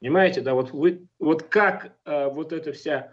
Понимаете, 0.00 0.40
да, 0.40 0.54
вот, 0.54 0.72
вы, 0.72 1.06
вот 1.20 1.44
как 1.44 1.92
э, 2.04 2.28
вот 2.28 2.52
эта 2.52 2.72
вся 2.72 3.12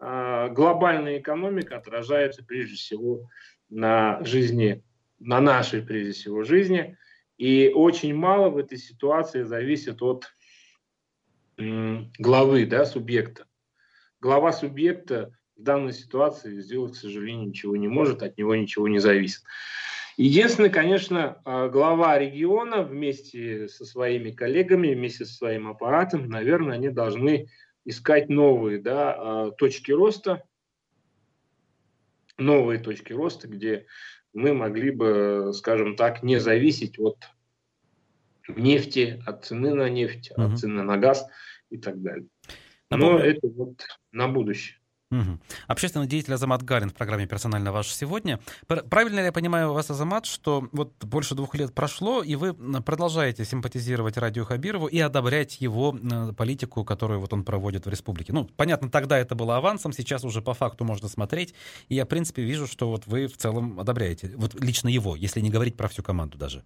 э, 0.00 0.48
глобальная 0.48 1.18
экономика 1.18 1.76
отражается 1.76 2.42
прежде 2.42 2.76
всего 2.76 3.28
на 3.68 4.24
жизни, 4.24 4.82
на 5.20 5.42
нашей 5.42 5.82
прежде 5.82 6.12
всего 6.12 6.42
жизни, 6.42 6.96
и 7.38 7.70
очень 7.74 8.14
мало 8.14 8.50
в 8.50 8.58
этой 8.58 8.78
ситуации 8.78 9.42
зависит 9.42 10.02
от 10.02 10.26
главы, 12.18 12.66
да, 12.66 12.84
субъекта. 12.84 13.46
Глава 14.20 14.52
субъекта 14.52 15.36
в 15.56 15.62
данной 15.62 15.92
ситуации 15.92 16.60
сделать, 16.60 16.94
к 16.94 16.96
сожалению, 16.96 17.48
ничего 17.48 17.76
не 17.76 17.88
может, 17.88 18.22
от 18.22 18.36
него 18.38 18.54
ничего 18.54 18.88
не 18.88 18.98
зависит. 18.98 19.42
Единственное, 20.16 20.70
конечно, 20.70 21.40
а, 21.44 21.68
глава 21.68 22.18
региона 22.18 22.82
вместе 22.82 23.68
со 23.68 23.84
своими 23.84 24.30
коллегами, 24.30 24.94
вместе 24.94 25.24
со 25.24 25.34
своим 25.34 25.68
аппаратом, 25.68 26.28
наверное, 26.28 26.76
они 26.76 26.88
должны 26.88 27.48
искать 27.84 28.28
новые 28.28 28.78
да, 28.78 29.14
а, 29.16 29.50
точки 29.50 29.90
роста, 29.90 30.44
новые 32.38 32.78
точки 32.78 33.12
роста, 33.12 33.48
где 33.48 33.86
мы 34.34 34.52
могли 34.52 34.90
бы, 34.90 35.52
скажем 35.54 35.96
так, 35.96 36.22
не 36.22 36.38
зависеть 36.38 36.98
от 36.98 37.16
нефти, 38.48 39.22
от 39.24 39.44
цены 39.46 39.74
на 39.74 39.88
нефть, 39.88 40.32
угу. 40.32 40.42
от 40.42 40.58
цены 40.58 40.82
на 40.82 40.98
газ 40.98 41.26
и 41.70 41.78
так 41.78 42.02
далее. 42.02 42.26
Но 42.90 43.18
это 43.18 43.48
вот 43.48 43.86
на 44.12 44.28
будущее. 44.28 44.78
Угу. 45.10 45.38
Общественный 45.68 46.06
деятель 46.06 46.34
Азамат 46.34 46.62
Галин 46.62 46.90
в 46.90 46.94
программе 46.94 47.26
«Персонально 47.26 47.72
ваш 47.72 47.88
сегодня». 47.88 48.40
Правильно 48.66 49.20
ли 49.20 49.26
я 49.26 49.32
понимаю 49.32 49.72
вас, 49.72 49.90
Азамат, 49.90 50.26
что 50.26 50.68
вот 50.72 50.92
больше 51.04 51.34
двух 51.34 51.54
лет 51.54 51.74
прошло, 51.74 52.22
и 52.22 52.34
вы 52.34 52.54
продолжаете 52.82 53.44
симпатизировать 53.44 54.16
Радио 54.16 54.44
Хабирову 54.44 54.86
и 54.86 54.98
одобрять 54.98 55.60
его 55.60 55.96
политику, 56.36 56.84
которую 56.84 57.20
вот 57.20 57.32
он 57.32 57.44
проводит 57.44 57.86
в 57.86 57.88
республике? 57.90 58.32
Ну, 58.32 58.48
понятно, 58.56 58.90
тогда 58.90 59.18
это 59.18 59.34
было 59.34 59.56
авансом, 59.56 59.92
сейчас 59.92 60.24
уже 60.24 60.42
по 60.42 60.54
факту 60.54 60.84
можно 60.84 61.08
смотреть, 61.08 61.54
и 61.88 61.94
я, 61.94 62.06
в 62.06 62.08
принципе, 62.08 62.42
вижу, 62.42 62.66
что 62.66 62.90
вот 62.90 63.06
вы 63.06 63.26
в 63.26 63.36
целом 63.36 63.78
одобряете, 63.78 64.32
вот 64.36 64.60
лично 64.60 64.88
его, 64.88 65.14
если 65.16 65.40
не 65.40 65.50
говорить 65.50 65.76
про 65.76 65.88
всю 65.88 66.02
команду 66.02 66.38
даже. 66.38 66.64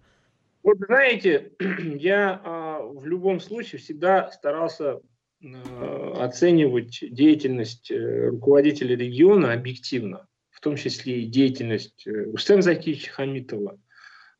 Вот 0.63 0.77
знаете, 0.79 1.51
я 1.99 2.41
а, 2.43 2.81
в 2.81 3.05
любом 3.05 3.39
случае 3.39 3.79
всегда 3.79 4.29
старался 4.31 5.01
оценивать 5.41 6.99
деятельность 7.01 7.91
э, 7.91 8.27
руководителя 8.27 8.95
региона 8.95 9.53
объективно, 9.53 10.27
в 10.49 10.59
том 10.59 10.75
числе 10.75 11.21
и 11.21 11.27
деятельность 11.27 12.05
э, 12.05 12.25
Рустема 12.25 12.61
Закиевича 12.61 13.11
Хамитова, 13.11 13.79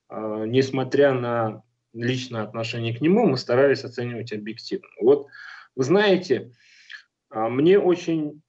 а, 0.10 0.46
несмотря 0.46 1.14
на 1.14 1.64
личное 1.94 2.44
отношение 2.44 2.94
к 2.94 3.02
нему, 3.02 3.28
мы 3.28 3.38
старались 3.38 3.84
оценивать 3.84 4.34
объективно. 4.34 4.90
Вот 5.02 5.28
вы 5.76 5.84
знаете, 5.84 6.52
а, 7.30 7.50
мне 7.50 7.80
очень 7.80 8.42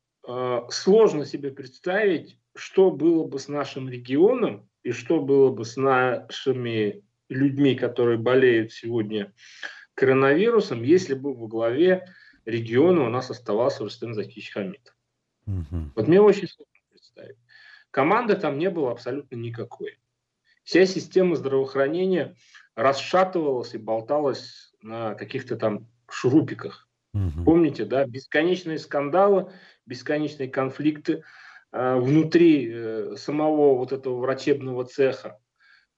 сложно 0.68 1.24
себе 1.24 1.50
представить, 1.50 2.38
что 2.54 2.90
было 2.90 3.26
бы 3.26 3.38
с 3.38 3.48
нашим 3.48 3.88
регионом 3.88 4.68
и 4.82 4.92
что 4.92 5.18
было 5.18 5.50
бы 5.50 5.64
с 5.64 5.76
нашими 5.76 7.02
людьми, 7.30 7.74
которые 7.74 8.18
болеют 8.18 8.70
сегодня 8.70 9.32
коронавирусом, 9.94 10.82
если 10.82 11.14
бы 11.14 11.34
во 11.34 11.48
главе 11.48 12.06
региона 12.44 13.06
у 13.06 13.10
нас 13.10 13.30
оставался 13.30 13.82
Рустем 13.82 14.14
Закич 14.14 14.52
Хамид. 14.52 14.94
Угу. 15.46 15.92
Вот 15.96 16.08
мне 16.08 16.20
очень 16.20 16.48
сложно 16.48 16.72
представить. 16.90 17.36
Команды 17.90 18.36
там 18.36 18.58
не 18.58 18.70
было 18.70 18.92
абсолютно 18.92 19.36
никакой. 19.36 19.98
Вся 20.62 20.86
система 20.86 21.36
здравоохранения 21.36 22.36
расшатывалась 22.74 23.74
и 23.74 23.78
болталась 23.78 24.72
на 24.82 25.14
каких-то 25.14 25.56
там 25.56 25.88
шурупиках. 26.08 26.88
Угу. 27.12 27.44
Помните, 27.44 27.84
да, 27.84 28.06
бесконечные 28.06 28.78
скандалы, 28.78 29.52
бесконечные 29.86 30.48
конфликты 30.48 31.24
э, 31.72 31.96
внутри 31.96 32.70
э, 32.72 33.16
самого 33.16 33.76
вот 33.76 33.92
этого 33.92 34.18
врачебного 34.18 34.84
цеха. 34.84 35.40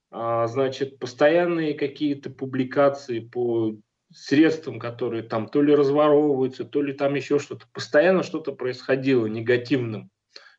А, 0.09 0.47
значит, 0.47 0.99
постоянные 0.99 1.73
какие-то 1.73 2.29
публикации 2.29 3.19
по 3.19 3.75
средствам, 4.13 4.79
которые 4.79 5.23
там 5.23 5.47
то 5.47 5.61
ли 5.61 5.75
разворовываются, 5.75 6.65
то 6.65 6.81
ли 6.81 6.93
там 6.93 7.15
еще 7.15 7.39
что-то. 7.39 7.65
Постоянно 7.73 8.23
что-то 8.23 8.51
происходило 8.51 9.25
негативным, 9.25 10.09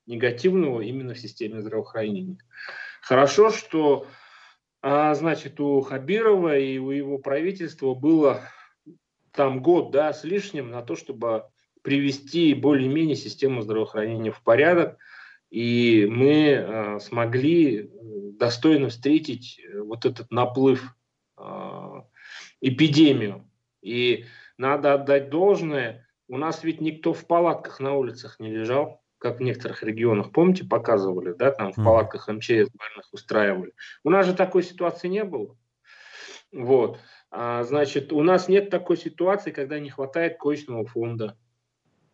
негативного 0.07 0.81
именно 0.81 1.15
в 1.15 1.19
системе 1.19 1.61
здравоохранения. 1.61 2.39
Хорошо, 3.01 3.51
что 3.51 4.07
а, 4.83 5.15
значит, 5.15 5.61
у 5.61 5.81
Хабирова 5.81 6.59
и 6.59 6.79
у 6.79 6.91
его 6.91 7.19
правительства 7.19 7.95
было 7.95 8.43
там 9.33 9.63
год 9.63 9.91
да, 9.91 10.13
с 10.13 10.25
лишним 10.25 10.71
на 10.71 10.83
то, 10.83 10.97
чтобы 10.97 11.45
привести 11.83 12.55
более-менее 12.55 13.17
систему 13.17 13.63
здравоохранения 13.63 14.31
в 14.31 14.43
порядок, 14.43 14.99
и 15.51 16.07
мы 16.11 16.49
э, 16.49 16.99
смогли 17.01 17.91
достойно 18.39 18.89
встретить 18.89 19.61
вот 19.75 20.05
этот 20.05 20.31
наплыв 20.31 20.83
э, 20.83 21.04
эпидемию. 22.65 23.49
И 23.83 24.25
надо 24.57 24.95
отдать 24.95 25.29
должное, 25.29 26.09
у 26.29 26.39
нас 26.39 26.65
ведь 26.65 26.81
никто 26.81 27.13
в 27.13 27.27
палатках 27.27 27.81
на 27.81 27.95
улицах 27.95 28.41
не 28.41 28.51
лежал, 28.51 29.03
как 29.19 29.39
в 29.39 29.43
некоторых 29.43 29.83
регионах, 29.83 30.33
помните, 30.33 30.65
показывали, 30.65 31.35
да, 31.35 31.51
там 31.51 31.73
в 31.73 31.77
палатках 31.77 32.29
МЧС 32.29 32.71
больных 32.71 33.13
устраивали. 33.13 33.73
У 34.03 34.11
нас 34.11 34.27
же 34.27 34.35
такой 34.35 34.63
ситуации 34.63 35.09
не 35.09 35.25
было. 35.25 35.57
Вот. 36.53 36.99
А, 37.31 37.65
значит, 37.65 38.13
у 38.13 38.23
нас 38.23 38.49
нет 38.49 38.71
такой 38.71 38.97
ситуации, 38.97 39.51
когда 39.51 39.79
не 39.79 39.91
хватает 39.91 40.39
коечного 40.39 40.87
фонда. 40.87 41.37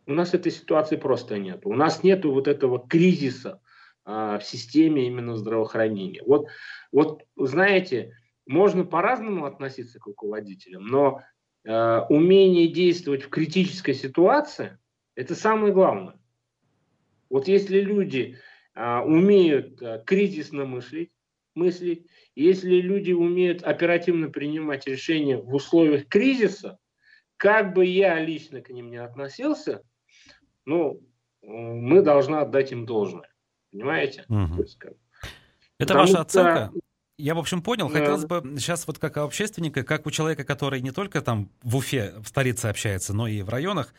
У 0.06 0.12
нас 0.12 0.34
этой 0.34 0.50
ситуации 0.50 0.96
просто 0.96 1.38
нет. 1.38 1.60
У 1.64 1.74
нас 1.74 2.02
нет 2.02 2.24
вот 2.24 2.48
этого 2.48 2.84
кризиса 2.88 3.60
а, 4.04 4.38
в 4.38 4.44
системе 4.44 5.06
именно 5.06 5.36
здравоохранения. 5.36 6.22
Вот, 6.26 6.46
вот 6.90 7.22
знаете, 7.36 8.16
можно 8.46 8.84
по-разному 8.84 9.44
относиться 9.44 9.98
к 9.98 10.06
руководителям, 10.06 10.86
но 10.86 11.22
э, 11.64 11.98
умение 12.08 12.68
действовать 12.68 13.22
в 13.22 13.28
критической 13.28 13.94
ситуации– 13.94 14.78
это 15.14 15.34
самое 15.34 15.72
главное. 15.72 16.18
Вот 17.28 17.48
если 17.48 17.80
люди 17.80 18.38
э, 18.74 18.98
умеют 19.00 19.80
э, 19.82 20.02
кризисно 20.04 20.64
мыслить, 20.64 21.12
мыслить, 21.54 22.06
если 22.34 22.76
люди 22.76 23.12
умеют 23.12 23.62
оперативно 23.62 24.30
принимать 24.30 24.86
решения 24.86 25.36
в 25.36 25.54
условиях 25.54 26.08
кризиса, 26.08 26.78
как 27.36 27.74
бы 27.74 27.86
я 27.86 28.18
лично 28.20 28.60
к 28.60 28.70
ним 28.70 28.90
не 28.90 28.98
относился, 28.98 29.82
ну, 30.64 31.00
мы 31.42 32.02
должны 32.02 32.36
отдать 32.36 32.72
им 32.72 32.86
должное. 32.86 33.28
Понимаете? 33.72 34.24
Угу. 34.28 34.62
Это 34.62 34.98
Потому 35.78 36.00
ваша 36.00 36.20
оценка? 36.20 36.72
Я, 37.20 37.34
в 37.34 37.38
общем, 37.38 37.62
понял. 37.62 37.88
Хотелось 37.88 38.24
бы 38.24 38.42
сейчас 38.58 38.86
вот 38.86 38.98
как 38.98 39.18
общественника, 39.18 39.82
как 39.82 40.06
у 40.06 40.10
человека, 40.10 40.44
который 40.44 40.80
не 40.80 40.90
только 40.90 41.20
там 41.20 41.50
в 41.62 41.76
Уфе, 41.76 42.14
в 42.22 42.28
столице 42.28 42.66
общается, 42.66 43.12
но 43.12 43.28
и 43.28 43.42
в 43.42 43.48
районах, 43.48 43.92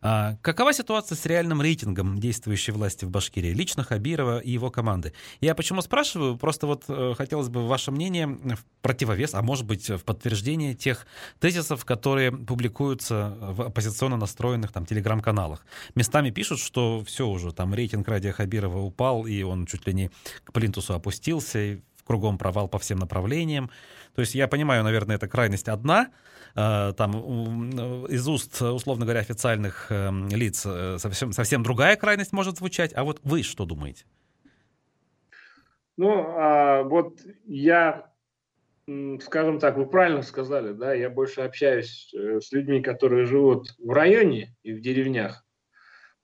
а, 0.00 0.36
какова 0.42 0.72
ситуация 0.72 1.16
с 1.16 1.26
реальным 1.26 1.60
рейтингом 1.60 2.18
действующей 2.18 2.72
власти 2.72 3.04
в 3.04 3.10
Башкирии, 3.10 3.52
лично 3.52 3.82
Хабирова 3.82 4.38
и 4.38 4.50
его 4.50 4.70
команды? 4.70 5.12
Я 5.40 5.54
почему 5.54 5.82
спрашиваю? 5.82 6.36
Просто 6.36 6.66
вот 6.66 6.84
э, 6.88 7.14
хотелось 7.16 7.48
бы 7.48 7.66
ваше 7.66 7.90
мнение 7.90 8.28
в 8.28 8.64
противовес, 8.80 9.34
а 9.34 9.42
может 9.42 9.66
быть 9.66 9.88
в 9.88 10.04
подтверждение 10.04 10.74
тех 10.74 11.06
тезисов, 11.40 11.84
которые 11.84 12.30
публикуются 12.30 13.36
в 13.40 13.62
оппозиционно 13.62 14.16
настроенных 14.16 14.72
там 14.72 14.86
телеграм-каналах. 14.86 15.66
Местами 15.96 16.30
пишут, 16.30 16.60
что 16.60 17.02
все 17.04 17.26
уже, 17.26 17.52
там 17.52 17.74
рейтинг 17.74 18.06
Радия 18.06 18.32
Хабирова 18.32 18.78
упал, 18.78 19.26
и 19.26 19.42
он 19.42 19.66
чуть 19.66 19.86
ли 19.86 19.94
не 19.94 20.10
к 20.44 20.52
плинтусу 20.52 20.94
опустился, 20.94 21.58
и 21.58 21.80
кругом 22.08 22.38
провал 22.38 22.68
по 22.68 22.78
всем 22.78 22.98
направлениям. 22.98 23.70
То 24.14 24.22
есть 24.22 24.34
я 24.34 24.48
понимаю, 24.48 24.82
наверное, 24.82 25.16
это 25.16 25.28
крайность 25.28 25.68
одна, 25.68 26.08
э, 26.56 26.92
там 26.96 28.06
из 28.06 28.26
уст, 28.26 28.60
условно 28.60 29.04
говоря, 29.04 29.20
официальных 29.20 29.92
эм, 29.92 30.28
лиц 30.28 30.64
э, 30.66 30.96
совсем, 30.98 31.32
совсем 31.32 31.62
другая 31.62 31.96
крайность 31.96 32.32
может 32.32 32.56
звучать. 32.56 32.92
А 32.96 33.04
вот 33.04 33.20
вы 33.22 33.42
что 33.42 33.64
думаете? 33.64 34.04
Ну, 35.98 36.24
а 36.28 36.82
вот 36.84 37.20
я, 37.44 38.10
скажем 39.20 39.58
так, 39.58 39.76
вы 39.76 39.86
правильно 39.86 40.22
сказали, 40.22 40.72
да, 40.72 40.94
я 40.94 41.10
больше 41.10 41.42
общаюсь 41.42 42.12
э, 42.14 42.40
с 42.40 42.50
людьми, 42.52 42.80
которые 42.80 43.26
живут 43.26 43.74
в 43.78 43.90
районе 43.90 44.56
и 44.62 44.72
в 44.72 44.80
деревнях. 44.80 45.44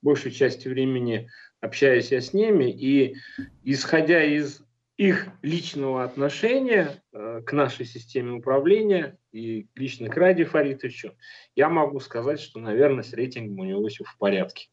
Большую 0.01 0.31
часть 0.31 0.65
времени 0.65 1.29
общаюсь 1.61 2.11
я 2.11 2.21
с 2.21 2.33
ними, 2.33 2.71
и 2.71 3.17
исходя 3.63 4.23
из 4.23 4.64
их 4.97 5.27
личного 5.41 6.03
отношения 6.03 7.03
э, 7.11 7.41
к 7.45 7.51
нашей 7.51 7.85
системе 7.85 8.31
управления 8.31 9.17
и 9.31 9.67
лично 9.75 10.07
к 10.07 10.15
Ради 10.15 10.45
Фаритовичу, 10.45 11.17
я 11.55 11.69
могу 11.69 11.99
сказать, 11.99 12.39
что, 12.39 12.59
наверное, 12.59 13.03
с 13.03 13.13
рейтингом 13.13 13.59
у 13.59 13.63
него 13.65 13.87
все 13.87 14.05
в 14.05 14.17
порядке. 14.17 14.69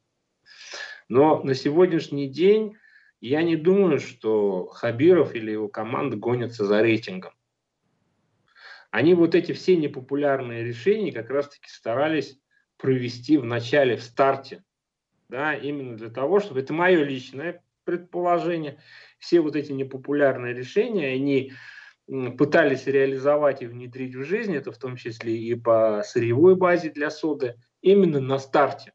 Но 1.08 1.42
на 1.42 1.54
сегодняшний 1.54 2.28
день 2.28 2.76
я 3.20 3.42
не 3.42 3.56
думаю, 3.56 3.98
что 3.98 4.66
Хабиров 4.66 5.34
или 5.34 5.50
его 5.50 5.68
команда 5.68 6.16
гонятся 6.16 6.64
за 6.64 6.82
рейтингом. 6.82 7.32
Они 8.90 9.14
вот 9.14 9.34
эти 9.34 9.52
все 9.52 9.76
непопулярные 9.76 10.62
решения 10.62 11.12
как 11.12 11.30
раз-таки 11.30 11.68
старались 11.68 12.38
провести 12.76 13.38
в 13.38 13.44
начале, 13.44 13.96
в 13.96 14.02
старте. 14.02 14.62
Да, 15.28 15.54
именно 15.54 15.96
для 15.96 16.10
того, 16.10 16.40
чтобы... 16.40 16.60
Это 16.60 16.74
мое 16.74 17.02
личное 17.02 17.62
предположение 17.84 18.78
все 19.18 19.40
вот 19.40 19.56
эти 19.56 19.72
непопулярные 19.72 20.54
решения, 20.54 21.14
они 21.14 21.52
пытались 22.36 22.86
реализовать 22.86 23.62
и 23.62 23.66
внедрить 23.66 24.14
в 24.14 24.24
жизнь, 24.24 24.54
это 24.54 24.72
в 24.72 24.78
том 24.78 24.96
числе 24.96 25.36
и 25.36 25.54
по 25.54 26.02
сырьевой 26.04 26.56
базе 26.56 26.90
для 26.90 27.10
соды, 27.10 27.56
именно 27.80 28.20
на 28.20 28.38
старте, 28.38 28.92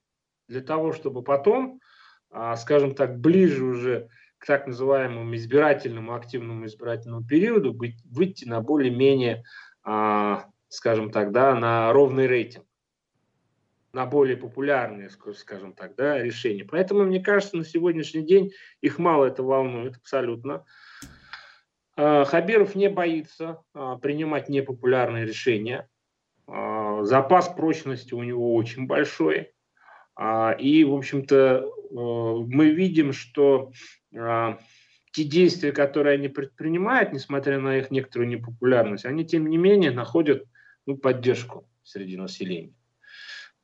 для 0.48 0.62
того, 0.62 0.92
чтобы 0.92 1.24
потом, 1.24 1.80
а, 2.30 2.56
скажем 2.58 2.94
так, 2.94 3.20
ближе 3.20 3.64
уже 3.64 4.10
к 4.38 4.46
так 4.46 4.68
называемому 4.68 5.36
избирательному, 5.36 6.14
активному 6.14 6.66
избирательному 6.66 7.26
периоду 7.26 7.76
выйти 8.06 8.46
на 8.46 8.62
более-менее, 8.62 9.44
а, 9.84 10.46
скажем 10.68 11.12
так, 11.12 11.32
да, 11.32 11.56
на 11.56 11.92
ровный 11.92 12.28
рейтинг 12.28 12.67
на 13.98 14.06
более 14.06 14.38
популярные, 14.38 15.10
скажем 15.10 15.74
так, 15.74 15.96
да, 15.96 16.22
решения. 16.22 16.64
Поэтому, 16.64 17.04
мне 17.04 17.20
кажется, 17.20 17.58
на 17.58 17.66
сегодняшний 17.66 18.22
день 18.22 18.52
их 18.80 19.00
мало 19.00 19.26
это 19.26 19.42
волнует 19.42 19.98
абсолютно. 19.98 20.66
А, 21.96 22.24
Хабиров 22.26 22.76
не 22.76 22.90
боится 22.90 23.64
а, 23.74 23.98
принимать 23.98 24.50
непопулярные 24.50 25.26
решения. 25.26 25.90
А, 26.46 27.04
запас 27.06 27.50
прочности 27.50 28.14
у 28.14 28.22
него 28.22 28.54
очень 28.54 28.86
большой. 28.86 29.52
И, 30.60 30.84
в 30.84 30.96
общем-то, 30.96 31.72
мы 31.92 32.70
видим, 32.72 33.14
что 33.14 33.72
те 34.12 35.24
действия, 35.24 35.72
которые 35.72 36.16
они 36.16 36.28
предпринимают, 36.28 37.14
несмотря 37.14 37.60
на 37.60 37.78
их 37.78 37.92
некоторую 37.92 38.28
непопулярность, 38.28 39.06
они, 39.06 39.26
тем 39.26 39.48
не 39.48 39.58
менее, 39.58 39.92
находят 39.92 40.44
ну, 40.88 40.98
поддержку 40.98 41.70
среди 41.84 42.18
населения. 42.18 42.74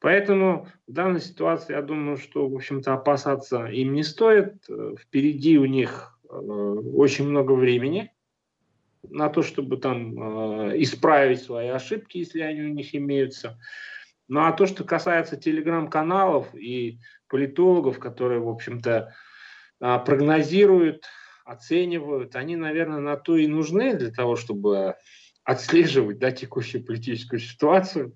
Поэтому 0.04 0.68
в 0.86 0.92
данной 0.92 1.22
ситуации 1.22 1.72
я 1.72 1.82
думаю, 1.82 2.18
что, 2.18 2.50
в 2.50 2.56
общем-то, 2.56 2.94
опасаться 2.94 3.68
им 3.68 3.94
не 3.94 4.04
стоит. 4.04 4.56
Впереди 5.00 5.58
у 5.58 5.64
них 5.64 6.20
э, 6.30 6.36
очень 6.36 7.26
много 7.26 7.54
времени 7.54 8.12
на 9.04 9.30
то, 9.30 9.44
чтобы 9.44 9.78
там 9.78 10.72
э, 10.72 10.82
исправить 10.82 11.42
свои 11.42 11.70
ошибки, 11.70 12.18
если 12.18 12.42
они 12.42 12.64
у 12.64 12.74
них 12.74 12.94
имеются. 12.94 13.58
Ну 14.28 14.42
а 14.42 14.52
то, 14.52 14.66
что 14.66 14.84
касается 14.84 15.38
телеграм-каналов 15.38 16.54
и 16.54 17.00
политологов, 17.30 17.98
которые, 17.98 18.42
в 18.42 18.50
общем-то, 18.50 19.16
э, 19.80 20.00
прогнозируют, 20.06 21.06
оценивают, 21.46 22.36
они, 22.36 22.58
наверное, 22.58 23.00
на 23.00 23.16
то 23.16 23.38
и 23.38 23.48
нужны 23.48 23.94
для 23.94 24.12
того, 24.12 24.36
чтобы 24.36 24.96
отслеживать 25.46 26.20
да, 26.20 26.32
текущую 26.32 26.84
политическую 26.84 27.40
ситуацию 27.40 28.14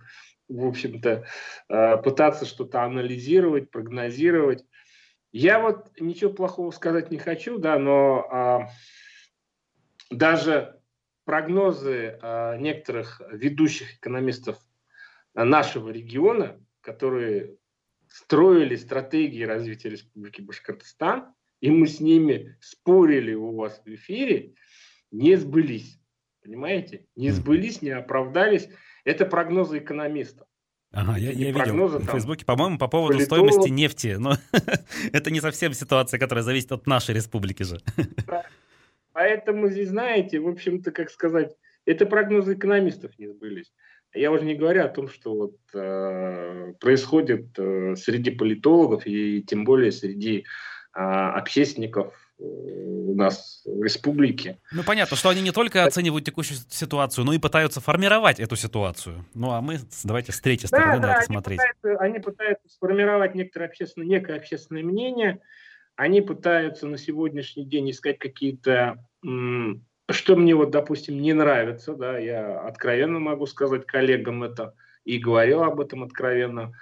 в 0.47 0.65
общем-то, 0.65 1.25
э, 1.69 1.97
пытаться 1.97 2.45
что-то 2.45 2.83
анализировать, 2.83 3.71
прогнозировать. 3.71 4.65
Я 5.31 5.59
вот 5.59 5.91
ничего 5.99 6.31
плохого 6.31 6.71
сказать 6.71 7.11
не 7.11 7.17
хочу, 7.17 7.57
да, 7.57 7.77
но 7.77 8.27
а, 8.31 8.69
даже 10.09 10.79
прогнозы 11.25 12.17
а, 12.21 12.57
некоторых 12.57 13.21
ведущих 13.31 13.97
экономистов 13.97 14.57
нашего 15.33 15.89
региона, 15.89 16.59
которые 16.81 17.57
строили 18.07 18.75
стратегии 18.75 19.43
развития 19.43 19.89
Республики 19.89 20.41
Башкортостан, 20.41 21.33
и 21.59 21.69
мы 21.69 21.87
с 21.87 21.99
ними 21.99 22.57
спорили 22.61 23.33
у 23.33 23.55
вас 23.55 23.81
в 23.85 23.87
эфире, 23.87 24.55
не 25.11 25.35
сбылись. 25.35 25.99
Понимаете? 26.41 27.05
Не 27.15 27.31
сбылись, 27.31 27.81
не 27.81 27.89
оправдались. 27.89 28.69
Это 29.07 29.25
прогнозы 29.25 29.77
экономистов. 29.77 30.45
Ага, 30.91 31.17
я, 31.17 31.31
я 31.31 31.51
видел 31.51 31.87
в 31.87 32.05
Фейсбуке, 32.11 32.45
по-моему, 32.45 32.77
по 32.77 32.89
поводу 32.89 33.13
политолог... 33.13 33.51
стоимости 33.51 33.69
нефти, 33.69 34.15
но 34.19 34.35
это 35.13 35.31
не 35.31 35.39
совсем 35.39 35.71
ситуация, 35.71 36.19
которая 36.19 36.43
зависит 36.43 36.73
от 36.73 36.87
нашей 36.87 37.15
республики 37.15 37.63
же. 37.63 37.79
Поэтому 39.13 39.69
здесь, 39.69 39.89
знаете, 39.89 40.41
в 40.41 40.47
общем-то, 40.49 40.91
как 40.91 41.09
сказать, 41.09 41.55
это 41.85 42.05
прогнозы 42.05 42.55
экономистов 42.55 43.17
не 43.17 43.27
сбылись. 43.27 43.71
Я 44.13 44.29
уже 44.29 44.43
не 44.43 44.55
говорю 44.55 44.83
о 44.83 44.89
том, 44.89 45.07
что 45.07 45.35
вот, 45.35 45.55
э, 45.73 46.73
происходит 46.81 47.57
э, 47.57 47.95
среди 47.95 48.31
политологов 48.31 49.07
и 49.07 49.41
тем 49.41 49.63
более 49.63 49.93
среди 49.93 50.39
э, 50.39 50.99
общественников 50.99 52.13
у 52.39 53.15
нас 53.15 53.63
в 53.65 53.83
республике. 53.83 54.59
Ну, 54.71 54.83
понятно, 54.83 55.17
что 55.17 55.29
они 55.29 55.41
не 55.41 55.51
только 55.51 55.83
оценивают 55.83 56.25
текущую 56.25 56.59
ситуацию, 56.69 57.25
но 57.25 57.33
и 57.33 57.39
пытаются 57.39 57.81
формировать 57.81 58.39
эту 58.39 58.55
ситуацию. 58.55 59.25
Ну, 59.33 59.51
а 59.51 59.61
мы 59.61 59.79
давайте 60.03 60.31
с 60.31 60.39
третьей 60.39 60.67
стороны 60.67 60.93
да, 60.93 60.95
на 60.95 61.01
да, 61.01 61.09
это 61.09 61.17
они 61.17 61.25
смотреть. 61.25 61.59
Пытаются, 61.59 62.03
они 62.03 62.19
пытаются 62.19 62.69
сформировать 62.69 63.35
некоторое 63.35 63.65
общественное, 63.65 64.07
некое 64.07 64.37
общественное 64.37 64.83
мнение. 64.83 65.39
Они 65.95 66.21
пытаются 66.21 66.87
на 66.87 66.97
сегодняшний 66.97 67.65
день 67.65 67.89
искать 67.91 68.19
какие-то... 68.19 69.03
Что 70.09 70.37
мне 70.37 70.55
вот, 70.55 70.71
допустим, 70.71 71.21
не 71.21 71.33
нравится, 71.33 71.93
да, 71.93 72.17
я 72.17 72.61
откровенно 72.61 73.19
могу 73.19 73.45
сказать 73.45 73.85
коллегам 73.85 74.43
это 74.43 74.73
и 75.03 75.17
говорил 75.17 75.63
об 75.63 75.81
этом 75.81 76.03
откровенно– 76.03 76.73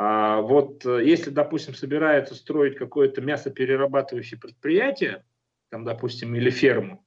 а 0.00 0.42
вот 0.42 0.86
э, 0.86 1.04
если, 1.04 1.30
допустим, 1.30 1.74
собираются 1.74 2.36
строить 2.36 2.76
какое-то 2.76 3.20
мясоперерабатывающее 3.20 4.38
предприятие, 4.38 5.24
там, 5.70 5.84
допустим, 5.84 6.36
или 6.36 6.50
ферму, 6.50 7.04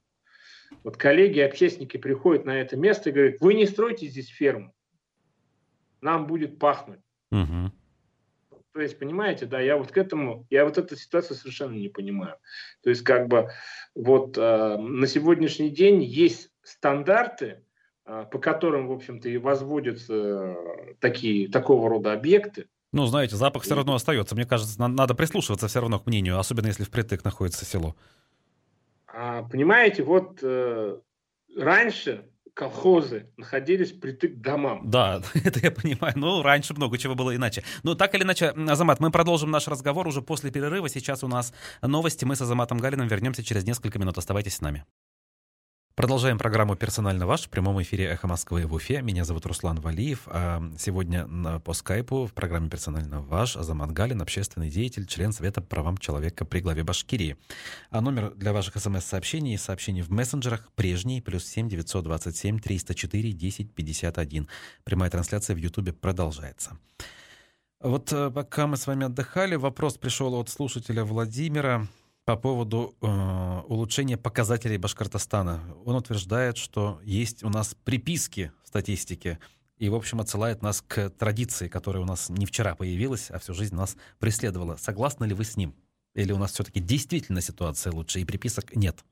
вот 0.84 0.98
коллеги, 0.98 1.40
общественники 1.40 1.96
приходят 1.96 2.44
на 2.44 2.60
это 2.60 2.76
место 2.76 3.10
и 3.10 3.14
говорят, 3.14 3.36
вы 3.40 3.54
не 3.54 3.66
стройте 3.66 4.08
здесь 4.08 4.28
ферму, 4.28 4.76
нам 6.02 6.28
будет 6.28 6.60
пахнуть. 6.60 7.00
Угу. 7.32 7.72
То 8.74 8.82
есть, 8.82 9.00
понимаете, 9.00 9.46
да, 9.46 9.62
я 9.62 9.78
вот 9.78 9.94
к 9.94 9.98
этому, 9.98 10.46
я 10.50 10.66
вот 10.66 10.78
эту 10.78 10.98
ситуацию 10.98 11.38
совершенно 11.38 11.76
не 11.76 11.88
понимаю. 11.88 12.36
То 12.84 12.90
есть, 12.90 13.04
как 13.04 13.30
бы, 13.30 13.52
вот 13.96 14.38
э, 14.38 14.78
на 14.78 15.08
сегодняшний 15.08 15.70
день 15.70 16.04
есть 16.04 16.50
стандарты, 16.62 17.64
э, 18.06 18.26
по 18.30 18.38
которым, 18.38 18.90
в 18.90 18.92
общем-то, 18.92 19.30
и 19.30 19.38
возводятся 19.38 20.14
э, 20.14 20.96
такие, 21.00 21.48
такого 21.48 21.90
рода 21.90 22.12
объекты, 22.12 22.68
ну, 22.92 23.06
знаете, 23.06 23.36
запах 23.36 23.64
все 23.64 23.76
равно 23.76 23.96
остается. 23.96 24.36
Мне 24.36 24.46
кажется, 24.46 24.80
надо 24.88 25.16
прислушиваться 25.16 25.68
все 25.68 25.80
равно 25.80 26.00
к 26.00 26.08
мнению, 26.08 26.40
особенно 26.40 26.68
если 26.68 26.84
впритык 26.84 27.24
находится 27.24 27.66
село. 27.66 27.96
А, 29.08 29.44
понимаете, 29.44 30.04
вот 30.04 30.40
э, 30.42 30.98
раньше 31.58 32.26
колхозы 32.54 33.30
находились 33.38 33.92
притык 33.92 34.36
к 34.36 34.42
домам. 34.42 34.90
Да, 34.90 35.22
это 35.34 35.60
я 35.60 35.72
понимаю. 35.72 36.14
Ну, 36.18 36.42
раньше 36.42 36.74
много 36.74 36.98
чего 36.98 37.16
было 37.16 37.36
иначе. 37.36 37.64
Ну, 37.84 37.96
так 37.96 38.14
или 38.16 38.24
иначе, 38.24 38.50
Азамат, 38.50 39.00
мы 39.00 39.12
продолжим 39.12 39.52
наш 39.52 39.68
разговор 39.68 40.08
уже 40.08 40.22
после 40.22 40.52
перерыва. 40.52 40.90
Сейчас 40.90 41.24
у 41.24 41.28
нас 41.28 41.54
новости. 41.82 42.26
Мы 42.26 42.36
с 42.36 42.42
Азаматом 42.42 42.78
Галиным 42.78 43.08
вернемся 43.08 43.44
через 43.44 43.64
несколько 43.66 44.00
минут. 44.00 44.18
Оставайтесь 44.18 44.56
с 44.56 44.62
нами. 44.62 44.86
Продолжаем 45.94 46.38
программу 46.38 46.78
«Персонально 46.78 47.28
ваш» 47.28 47.42
в 47.42 47.50
прямом 47.50 47.82
эфире 47.82 48.06
«Эхо 48.06 48.26
Москвы» 48.26 48.66
в 48.66 48.74
Уфе. 48.74 49.02
Меня 49.02 49.26
зовут 49.26 49.46
Руслан 49.46 49.82
Валиев. 49.82 50.22
А 50.28 50.64
сегодня 50.80 51.60
по 51.60 51.74
скайпу 51.74 52.26
в 52.26 52.34
программе 52.34 52.70
«Персонально 52.70 53.22
ваш» 53.22 53.58
Азамат 53.58 53.92
Галин, 53.92 54.22
общественный 54.22 54.70
деятель, 54.70 55.06
член 55.06 55.34
Совета 55.34 55.62
правам 55.62 55.98
человека 55.98 56.46
при 56.46 56.62
главе 56.62 56.86
Башкирии. 56.86 57.36
А 57.90 58.00
номер 58.00 58.34
для 58.36 58.54
ваших 58.54 58.78
смс-сообщений 58.78 59.56
и 59.56 59.58
сообщений 59.58 60.02
в 60.02 60.10
мессенджерах 60.10 60.70
прежний, 60.76 61.22
плюс 61.22 61.44
семь 61.44 61.68
девятьсот 61.68 62.06
двадцать 62.06 62.38
семь 62.38 62.60
триста 62.60 62.96
четыре 62.96 63.34
десять 63.34 63.74
пятьдесят 63.74 64.18
один. 64.18 64.48
Прямая 64.86 65.10
трансляция 65.10 65.58
в 65.58 65.60
Ютубе 65.60 65.92
продолжается. 65.92 66.78
Вот 67.82 68.14
э, 68.14 68.30
пока 68.30 68.66
мы 68.66 68.78
с 68.78 68.88
вами 68.88 69.08
отдыхали, 69.08 69.56
вопрос 69.56 69.98
пришел 69.98 70.36
от 70.36 70.50
слушателя 70.50 71.04
Владимира 71.04 71.88
по 72.26 72.36
поводу 72.36 72.96
э, 73.02 73.62
улучшения 73.68 74.18
показателей 74.18 74.78
Башкортостана. 74.78 75.62
Он 75.86 75.96
утверждает, 75.96 76.58
что 76.58 77.00
есть 77.04 77.44
у 77.44 77.50
нас 77.50 77.76
приписки 77.84 78.52
в 78.64 78.68
статистике, 78.68 79.40
и, 79.78 79.90
в 79.90 79.96
общем, 79.96 80.22
отсылает 80.22 80.62
нас 80.62 80.82
к 80.82 81.10
традиции, 81.10 81.68
которая 81.68 82.04
у 82.04 82.06
нас 82.06 82.30
не 82.30 82.46
вчера 82.46 82.76
появилась, 82.76 83.32
а 83.32 83.40
всю 83.40 83.56
жизнь 83.56 83.76
нас 83.76 83.98
преследовала. 84.20 84.76
Согласны 84.76 85.26
ли 85.26 85.34
вы 85.34 85.44
с 85.44 85.58
ним? 85.58 85.74
Или 86.14 86.34
у 86.34 86.38
нас 86.38 86.52
все-таки 86.52 86.80
действительно 86.80 87.42
ситуация 87.42 87.92
лучше, 87.92 88.20
и 88.20 88.26
приписок 88.26 88.76
нет? 88.76 89.04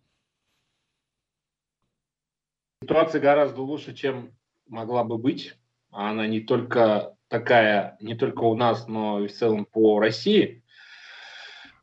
Ситуация 2.84 3.20
гораздо 3.20 3.62
лучше, 3.62 3.96
чем 3.96 4.38
могла 4.68 5.04
бы 5.04 5.18
быть. 5.18 5.58
Она 5.90 6.28
не 6.28 6.42
только 6.42 7.16
такая, 7.28 7.98
не 8.00 8.16
только 8.16 8.44
у 8.44 8.56
нас, 8.56 8.88
но 8.88 9.26
и 9.26 9.28
в 9.28 9.34
целом 9.34 9.66
по 9.66 10.00
России. 10.00 10.64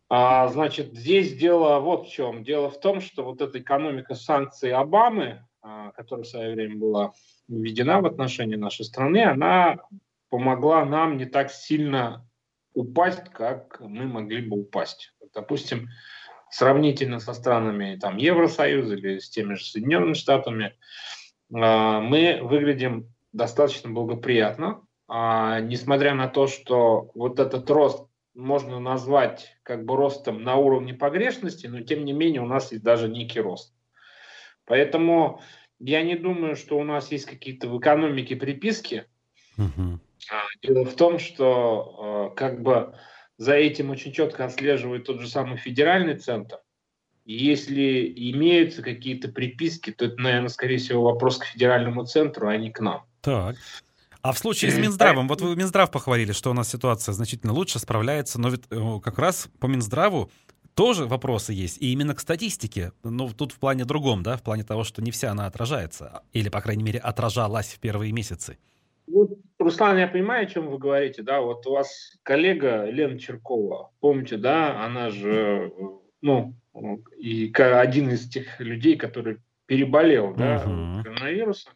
А, 0.08 0.48
значит, 0.48 0.94
здесь 0.94 1.36
дело 1.36 1.80
вот 1.80 2.06
в 2.06 2.12
чем. 2.12 2.44
Дело 2.44 2.70
в 2.70 2.78
том, 2.78 3.00
что 3.00 3.24
вот 3.24 3.40
эта 3.40 3.58
экономика 3.58 4.14
санкций 4.14 4.72
Обамы, 4.72 5.44
а, 5.62 5.90
которая 5.92 6.24
в 6.24 6.28
свое 6.28 6.54
время 6.54 6.76
была 6.76 7.12
введена 7.48 8.00
в 8.00 8.06
отношении 8.06 8.56
нашей 8.56 8.84
страны, 8.84 9.24
она 9.24 9.78
помогла 10.30 10.84
нам 10.84 11.16
не 11.16 11.24
так 11.24 11.50
сильно 11.50 12.28
упасть, 12.74 13.30
как 13.32 13.80
мы 13.80 14.04
могли 14.04 14.42
бы 14.42 14.58
упасть. 14.60 15.12
Допустим, 15.34 15.88
сравнительно 16.50 17.18
со 17.18 17.34
странами 17.34 17.98
там, 18.00 18.16
Евросоюза 18.16 18.94
или 18.94 19.18
с 19.18 19.28
теми 19.28 19.54
же 19.54 19.64
Соединенными 19.64 20.14
Штатами, 20.14 20.74
а, 21.52 22.00
мы 22.00 22.38
выглядим 22.42 23.12
достаточно 23.32 23.90
благоприятно, 23.90 24.82
а, 25.08 25.60
несмотря 25.60 26.14
на 26.14 26.28
то, 26.28 26.46
что 26.46 27.10
вот 27.14 27.40
этот 27.40 27.68
рост 27.70 28.05
можно 28.36 28.78
назвать 28.78 29.56
как 29.62 29.84
бы 29.84 29.96
ростом 29.96 30.42
на 30.42 30.56
уровне 30.56 30.94
погрешности, 30.94 31.66
но 31.66 31.80
тем 31.80 32.04
не 32.04 32.12
менее 32.12 32.42
у 32.42 32.46
нас 32.46 32.70
есть 32.70 32.84
даже 32.84 33.08
некий 33.08 33.40
рост. 33.40 33.74
Поэтому 34.66 35.40
я 35.78 36.02
не 36.02 36.16
думаю, 36.16 36.56
что 36.56 36.78
у 36.78 36.84
нас 36.84 37.10
есть 37.10 37.26
какие-то 37.26 37.68
в 37.68 37.78
экономике 37.78 38.36
приписки. 38.36 39.04
Угу. 39.56 40.00
Дело 40.62 40.84
в 40.84 40.94
том, 40.94 41.18
что 41.18 42.30
э, 42.32 42.36
как 42.36 42.62
бы 42.62 42.94
за 43.38 43.54
этим 43.54 43.90
очень 43.90 44.12
четко 44.12 44.44
отслеживает 44.44 45.04
тот 45.04 45.20
же 45.20 45.28
самый 45.28 45.56
федеральный 45.56 46.16
центр. 46.16 46.58
И 47.24 47.34
если 47.34 48.12
имеются 48.32 48.82
какие-то 48.82 49.28
приписки, 49.28 49.90
то 49.90 50.06
это, 50.06 50.20
наверное, 50.20 50.48
скорее 50.48 50.78
всего, 50.78 51.02
вопрос 51.02 51.38
к 51.38 51.44
федеральному 51.44 52.04
центру, 52.04 52.48
а 52.48 52.56
не 52.56 52.70
к 52.70 52.80
нам. 52.80 53.04
Так. 53.20 53.56
А 54.26 54.32
в 54.32 54.38
случае 54.38 54.72
с 54.72 54.76
Минздравом, 54.76 55.28
вот 55.28 55.40
вы 55.40 55.54
Минздрав 55.54 55.88
похвалили, 55.92 56.32
что 56.32 56.50
у 56.50 56.52
нас 56.52 56.68
ситуация 56.68 57.12
значительно 57.12 57.52
лучше 57.52 57.78
справляется, 57.78 58.40
но 58.40 58.48
ведь 58.48 58.64
э, 58.70 58.98
как 59.00 59.20
раз 59.20 59.48
по 59.60 59.66
Минздраву 59.66 60.32
тоже 60.74 61.06
вопросы 61.06 61.52
есть, 61.52 61.80
и 61.80 61.92
именно 61.92 62.12
к 62.12 62.18
статистике. 62.18 62.90
Но 63.04 63.28
тут 63.28 63.52
в 63.52 63.60
плане 63.60 63.84
другом, 63.84 64.24
да, 64.24 64.36
в 64.36 64.42
плане 64.42 64.64
того, 64.64 64.82
что 64.82 65.00
не 65.00 65.12
вся 65.12 65.30
она 65.30 65.46
отражается, 65.46 66.22
или, 66.32 66.48
по 66.48 66.60
крайней 66.60 66.82
мере, 66.82 66.98
отражалась 66.98 67.68
в 67.68 67.78
первые 67.78 68.10
месяцы. 68.10 68.58
Вот, 69.06 69.30
Руслан, 69.60 69.96
я 69.96 70.08
понимаю, 70.08 70.46
о 70.46 70.50
чем 70.50 70.70
вы 70.70 70.78
говорите, 70.78 71.22
да, 71.22 71.40
вот 71.40 71.64
у 71.68 71.74
вас 71.74 72.16
коллега 72.24 72.84
Лена 72.90 73.20
Черкова, 73.20 73.92
помните, 74.00 74.38
да, 74.38 74.84
она 74.84 75.10
же, 75.10 75.72
ну, 76.20 76.52
и 77.16 77.52
один 77.56 78.10
из 78.10 78.28
тех 78.28 78.58
людей, 78.58 78.96
который 78.96 79.38
переболел, 79.66 80.34
да, 80.34 80.64
угу. 80.66 81.04
коронавирусом. 81.04 81.74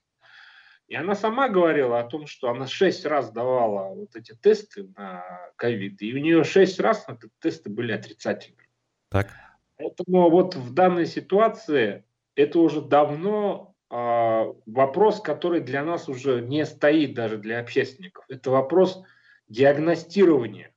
И 0.90 0.96
она 0.96 1.14
сама 1.14 1.48
говорила 1.48 2.00
о 2.00 2.04
том, 2.04 2.26
что 2.26 2.50
она 2.50 2.66
шесть 2.66 3.06
раз 3.06 3.30
давала 3.30 3.94
вот 3.94 4.16
эти 4.16 4.34
тесты 4.34 4.88
на 4.96 5.24
ковид, 5.54 6.02
и 6.02 6.12
у 6.12 6.18
нее 6.18 6.42
шесть 6.42 6.80
раз 6.80 7.06
эти 7.08 7.30
тесты 7.38 7.70
были 7.70 7.92
отрицательными. 7.92 8.68
Так. 9.08 9.28
Поэтому 9.76 10.28
вот 10.30 10.56
в 10.56 10.74
данной 10.74 11.06
ситуации 11.06 12.04
это 12.34 12.58
уже 12.58 12.80
давно 12.80 13.76
э, 13.88 13.94
вопрос, 14.66 15.20
который 15.20 15.60
для 15.60 15.84
нас 15.84 16.08
уже 16.08 16.40
не 16.40 16.66
стоит 16.66 17.14
даже 17.14 17.38
для 17.38 17.60
общественников. 17.60 18.24
Это 18.28 18.50
вопрос 18.50 19.00
диагностирования. 19.48 20.72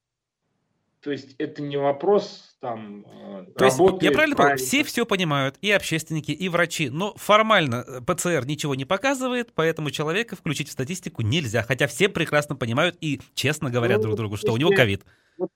То 1.03 1.11
есть 1.11 1.35
это 1.37 1.61
не 1.61 1.75
вопрос 1.75 2.55
там 2.61 3.05
э, 3.05 3.45
То 3.57 3.65
есть, 3.65 3.77
я 4.01 4.11
правильно 4.11 4.37
понял, 4.37 4.55
все 4.55 4.85
все 4.85 5.05
понимают, 5.05 5.57
и 5.61 5.69
общественники, 5.69 6.31
и 6.31 6.47
врачи, 6.47 6.89
но 6.89 7.13
формально 7.17 7.83
э, 7.85 7.99
ПЦР 7.99 8.45
ничего 8.45 8.73
не 8.73 8.85
показывает, 8.85 9.51
поэтому 9.53 9.91
человека 9.91 10.37
включить 10.37 10.69
в 10.69 10.71
статистику 10.71 11.21
нельзя, 11.21 11.61
хотя 11.63 11.87
все 11.87 12.07
прекрасно 12.07 12.55
понимают 12.55 12.95
и 13.01 13.19
честно 13.33 13.69
говорят 13.69 13.97
ну, 13.97 14.03
друг 14.03 14.15
другу, 14.15 14.37
что 14.37 14.47
если, 14.47 14.55
у 14.55 14.57
него 14.59 14.71
ковид. 14.77 15.03
Вот, 15.37 15.49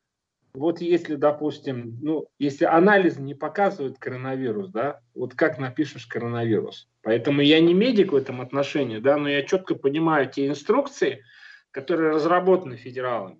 вот 0.53 0.81
если, 0.81 1.15
допустим, 1.15 1.97
ну, 2.01 2.27
если 2.39 2.65
анализ 2.65 3.17
не 3.17 3.33
показывает 3.33 3.97
коронавирус, 3.99 4.67
да, 4.67 4.99
вот 5.15 5.33
как 5.33 5.59
напишешь 5.59 6.07
коронавирус. 6.07 6.89
Поэтому 7.03 7.41
я 7.41 7.61
не 7.61 7.73
медик 7.73 8.11
в 8.11 8.17
этом 8.17 8.41
отношении, 8.41 8.97
да, 8.97 9.15
но 9.15 9.29
я 9.29 9.43
четко 9.43 9.75
понимаю 9.75 10.29
те 10.29 10.45
инструкции, 10.45 11.23
которые 11.71 12.11
разработаны 12.11 12.75
федералами. 12.75 13.39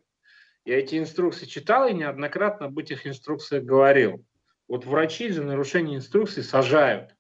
Я 0.67 0.80
эти 0.80 0.99
инструкции 0.99 1.45
читал 1.45 1.88
и 1.88 1.93
неоднократно 1.93 2.65
об 2.65 2.77
этих 2.77 3.08
инструкциях 3.08 3.63
говорил. 3.63 4.25
Вот 4.67 4.86
врачи 4.86 5.30
за 5.30 5.41
нарушение 5.41 5.95
инструкций 5.95 6.43
сажают. 6.43 7.15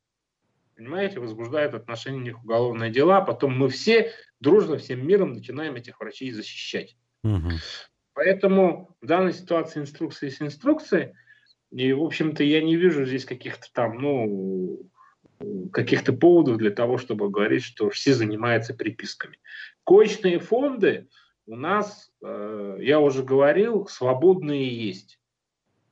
Понимаете, 0.75 1.21
возбуждают 1.21 1.73
отношения 1.73 2.19
них 2.19 2.43
уголовные 2.43 2.91
дела, 2.91 3.19
а 3.19 3.21
потом 3.21 3.57
мы 3.57 3.69
все 3.69 4.11
дружно, 4.41 4.77
всем 4.77 5.07
миром 5.07 5.31
начинаем 5.31 5.75
этих 5.75 5.97
врачей 6.01 6.31
защищать. 6.31 6.97
Угу. 7.23 7.51
Поэтому 8.15 8.97
в 8.99 9.05
данной 9.05 9.31
ситуации 9.31 9.79
инструкции 9.79 10.27
с 10.27 10.41
инструкцией, 10.41 11.13
и, 11.71 11.93
в 11.93 12.03
общем-то, 12.03 12.43
я 12.43 12.61
не 12.61 12.75
вижу 12.75 13.05
здесь 13.05 13.23
каких-то 13.23 13.67
там, 13.71 13.97
ну, 13.97 14.89
каких-то 15.71 16.11
поводов 16.11 16.57
для 16.57 16.71
того, 16.71 16.97
чтобы 16.97 17.29
говорить, 17.29 17.63
что 17.63 17.89
все 17.91 18.13
занимаются 18.13 18.73
приписками. 18.73 19.39
Коечные 19.85 20.39
фонды, 20.39 21.07
у 21.45 21.55
нас, 21.55 22.06
я 22.21 22.99
уже 22.99 23.23
говорил, 23.23 23.87
свободные 23.87 24.67
есть. 24.67 25.19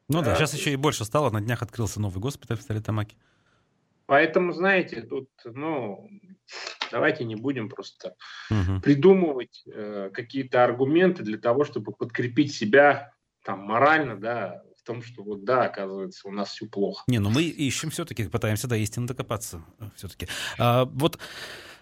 Ну 0.07 0.19
да, 0.19 0.25
да, 0.25 0.35
сейчас 0.35 0.53
еще 0.53 0.71
и 0.71 0.75
больше 0.75 1.05
стало. 1.05 1.29
На 1.31 1.41
днях 1.41 1.61
открылся 1.61 1.99
новый 1.99 2.19
госпиталь 2.19 2.57
в 2.57 2.61
Столитамаке. 2.61 3.15
Поэтому, 4.05 4.51
знаете, 4.51 5.01
тут, 5.01 5.29
ну, 5.45 6.07
давайте 6.91 7.23
не 7.23 7.35
будем 7.35 7.69
просто 7.69 8.15
угу. 8.51 8.79
придумывать 8.81 9.63
э, 9.65 10.11
какие-то 10.13 10.63
аргументы 10.63 11.23
для 11.23 11.39
того, 11.39 11.65
чтобы 11.65 11.91
подкрепить 11.91 12.53
себя 12.53 13.13
там 13.43 13.61
морально, 13.61 14.15
да, 14.15 14.61
в 14.77 14.83
том, 14.83 15.01
что 15.01 15.23
вот 15.23 15.43
да, 15.43 15.65
оказывается, 15.65 16.27
у 16.27 16.31
нас 16.31 16.49
все 16.49 16.67
плохо. 16.67 17.03
Не, 17.07 17.17
ну 17.17 17.31
мы 17.31 17.43
ищем 17.43 17.89
все-таки, 17.89 18.27
пытаемся 18.27 18.67
до 18.67 18.75
истины 18.75 19.07
докопаться 19.07 19.63
э, 19.79 19.85
все-таки. 19.95 20.27
А, 20.59 20.85
вот 20.85 21.17
Э, 21.17 21.19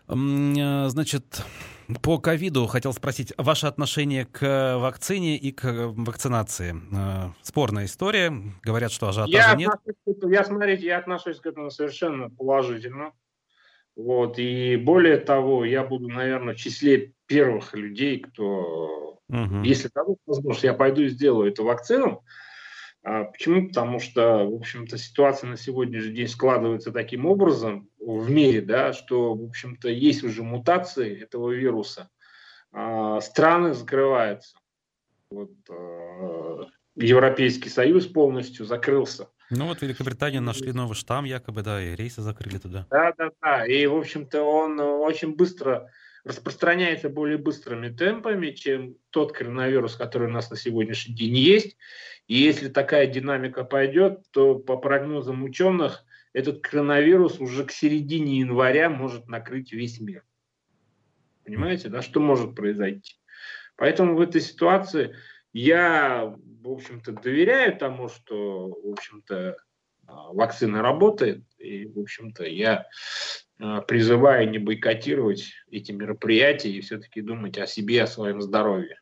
значит, 0.08 1.44
по 2.02 2.18
ковиду 2.18 2.66
хотел 2.68 2.94
спросить 2.94 3.34
ваше 3.38 3.68
отношение 3.68 4.26
к 4.26 4.78
вакцине 4.78 5.38
и 5.38 5.52
к 5.52 5.92
вакцинации. 5.96 6.76
Э, 6.92 7.32
спорная 7.42 7.86
история. 7.86 8.34
Говорят, 8.64 8.92
что 8.92 9.10
ажиотажа 9.10 9.38
я 9.38 9.56
нет. 9.56 9.72
я, 10.06 10.44
смотрите, 10.44 10.86
я 10.86 10.98
отношусь 10.98 11.40
к 11.40 11.46
этому 11.46 11.70
совершенно 11.70 12.30
положительно. 12.30 13.12
Вот, 13.96 14.40
и 14.40 14.76
более 14.76 15.18
того, 15.18 15.66
я 15.66 15.84
буду, 15.84 16.08
наверное, 16.08 16.56
в 16.56 16.58
числе 16.58 17.14
первых 17.28 17.76
людей, 17.76 18.20
кто, 18.20 19.20
угу. 19.30 19.62
если 19.64 19.90
дадут 19.94 20.18
возможность, 20.26 20.64
я 20.64 20.74
пойду 20.74 21.04
и 21.04 21.10
сделаю 21.10 21.52
эту 21.52 21.64
вакцину. 21.64 22.24
А 23.04 23.26
почему? 23.26 23.68
Потому 23.68 24.00
что, 24.00 24.46
в 24.46 24.56
общем-то, 24.56 24.98
ситуация 24.98 25.50
на 25.50 25.58
сегодняшний 25.58 26.14
день 26.14 26.28
складывается 26.28 26.92
таким 26.92 27.26
образом 27.26 27.90
в 28.06 28.30
мире, 28.30 28.62
да, 28.62 28.94
что, 28.94 29.34
в 29.34 29.44
общем-то, 29.44 29.90
есть 29.90 30.24
уже 30.24 30.44
мутации 30.44 31.22
этого 31.22 31.52
вируса. 31.52 32.10
А, 32.72 33.22
страны 33.22 33.74
закрываются. 33.74 34.58
Вот, 35.30 35.52
а, 35.70 36.66
Европейский 36.96 37.70
Союз 37.70 38.08
полностью 38.08 38.66
закрылся. 38.66 39.30
Ну 39.50 39.68
вот 39.68 39.82
Великобритания 39.82 40.40
нашли 40.40 40.72
новый 40.74 40.96
штамм 40.96 41.26
якобы, 41.26 41.62
да, 41.62 41.82
и 41.82 41.96
рейсы 41.96 42.22
закрыли 42.22 42.58
туда. 42.58 42.88
Да, 42.90 43.14
да, 43.18 43.30
да. 43.42 43.66
И, 43.66 43.86
в 43.86 43.96
общем-то, 43.96 44.42
он 44.42 44.80
очень 44.80 45.36
быстро 45.36 45.90
распространяется 46.24 47.10
более 47.10 47.38
быстрыми 47.38 47.90
темпами, 47.90 48.52
чем 48.52 48.96
тот 49.10 49.34
коронавирус, 49.34 49.96
который 49.96 50.28
у 50.28 50.32
нас 50.32 50.50
на 50.50 50.58
сегодняшний 50.58 51.14
день 51.14 51.36
есть. 51.36 51.78
И 52.28 52.36
если 52.36 52.70
такая 52.70 53.08
динамика 53.08 53.64
пойдет, 53.64 54.22
то 54.32 54.56
по 54.56 54.78
прогнозам 54.78 55.44
ученых 55.44 56.06
этот 56.34 56.62
коронавирус 56.62 57.40
уже 57.40 57.64
к 57.66 57.72
середине 57.72 58.40
января 58.40 58.90
может 58.90 59.28
накрыть 59.28 59.72
весь 59.72 60.00
мир. 60.00 60.26
Понимаете, 61.46 61.90
да, 61.90 62.02
что 62.02 62.20
может 62.20 62.56
произойти? 62.56 63.16
Поэтому 63.76 64.16
в 64.16 64.22
этой 64.22 64.42
ситуации 64.42 65.16
я, 65.52 66.36
в 66.62 66.70
общем-то, 66.70 67.12
доверяю 67.14 67.78
тому, 67.78 68.08
что, 68.08 68.70
в 68.70 68.92
общем-то, 68.92 69.58
а, 70.08 70.34
вакцина 70.34 70.82
работает, 70.82 71.44
и, 71.58 71.86
в 71.86 72.00
общем-то, 72.00 72.46
я 72.46 72.88
а, 73.60 73.82
призываю 73.82 74.50
не 74.50 74.58
бойкотировать 74.58 75.54
эти 75.70 75.92
мероприятия 75.92 76.72
и 76.72 76.82
все-таки 76.82 77.22
думать 77.22 77.58
о 77.58 77.68
себе, 77.68 78.04
о 78.04 78.08
своем 78.08 78.42
здоровье. 78.42 79.00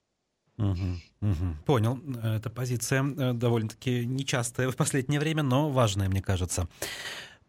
Угу, 0.58 0.98
угу. 1.22 1.56
Понял. 1.66 2.00
Эта 2.24 2.50
позиция 2.50 3.04
э, 3.04 3.34
довольно-таки 3.34 4.06
нечастая 4.06 4.70
в 4.70 4.76
последнее 4.76 5.20
время, 5.20 5.44
но 5.44 5.70
важная, 5.70 6.10
мне 6.10 6.22
кажется. 6.22 6.68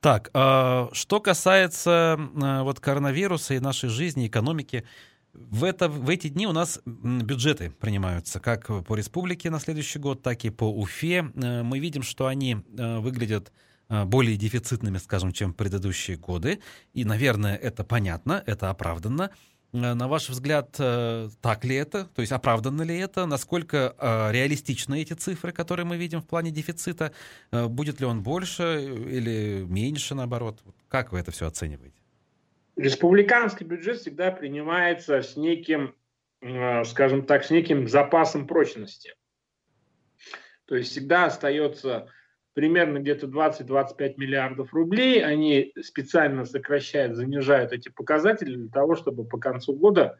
Так, 0.00 0.30
а, 0.34 0.88
что 0.92 1.20
касается 1.20 2.18
э, 2.18 2.62
вот 2.62 2.80
коронавируса 2.80 3.54
и 3.54 3.60
нашей 3.60 3.88
жизни, 3.88 4.26
экономики, 4.26 4.84
в, 5.32 5.64
это, 5.64 5.88
в 5.88 6.08
эти 6.10 6.28
дни 6.28 6.46
у 6.46 6.52
нас 6.52 6.80
бюджеты 6.84 7.70
принимаются 7.70 8.40
как 8.40 8.66
по 8.84 8.94
республике 8.94 9.48
на 9.48 9.60
следующий 9.60 9.98
год, 9.98 10.22
так 10.22 10.44
и 10.44 10.50
по 10.50 10.64
Уфе. 10.64 11.30
Э, 11.34 11.62
мы 11.62 11.78
видим, 11.78 12.02
что 12.02 12.26
они 12.26 12.56
выглядят 12.68 13.52
более 13.88 14.38
дефицитными, 14.38 14.96
скажем, 14.96 15.32
чем 15.32 15.52
предыдущие 15.52 16.16
годы. 16.16 16.60
И, 16.94 17.04
наверное, 17.04 17.56
это 17.56 17.84
понятно, 17.84 18.42
это 18.46 18.70
оправданно. 18.70 19.30
Э, 19.72 19.94
на 19.94 20.08
ваш 20.08 20.28
взгляд, 20.28 20.76
э, 20.78 21.28
так 21.40 21.64
ли 21.64 21.76
это? 21.76 22.04
То 22.04 22.20
есть 22.20 22.32
оправданно 22.32 22.82
ли 22.82 22.98
это? 22.98 23.26
Насколько 23.26 23.94
э, 23.98 24.32
реалистичны 24.32 25.00
эти 25.00 25.14
цифры, 25.14 25.52
которые 25.52 25.86
мы 25.86 25.96
видим 25.96 26.20
в 26.20 26.26
плане 26.26 26.50
дефицита? 26.50 27.12
Будет 27.50 28.00
ли 28.00 28.06
он 28.06 28.22
больше 28.22 28.82
или 29.10 29.64
меньше, 29.66 30.14
наоборот? 30.14 30.60
Как 30.88 31.12
вы 31.12 31.20
это 31.20 31.30
все 31.30 31.46
оцениваете? 31.46 31.96
Республиканский 32.76 33.66
бюджет 33.66 34.00
всегда 34.00 34.30
принимается 34.30 35.22
с 35.22 35.36
неким, 35.36 35.94
скажем 36.84 37.24
так, 37.26 37.44
с 37.44 37.50
неким 37.50 37.86
запасом 37.86 38.46
прочности. 38.46 39.14
То 40.66 40.76
есть 40.76 40.90
всегда 40.90 41.26
остается 41.26 42.08
примерно 42.54 42.98
где-то 42.98 43.26
20-25 43.26 44.14
миллиардов 44.16 44.74
рублей. 44.74 45.24
Они 45.24 45.72
специально 45.82 46.44
сокращают, 46.44 47.16
занижают 47.16 47.72
эти 47.72 47.88
показатели 47.88 48.56
для 48.56 48.68
того, 48.68 48.94
чтобы 48.94 49.24
по 49.24 49.38
концу 49.38 49.74
года 49.74 50.18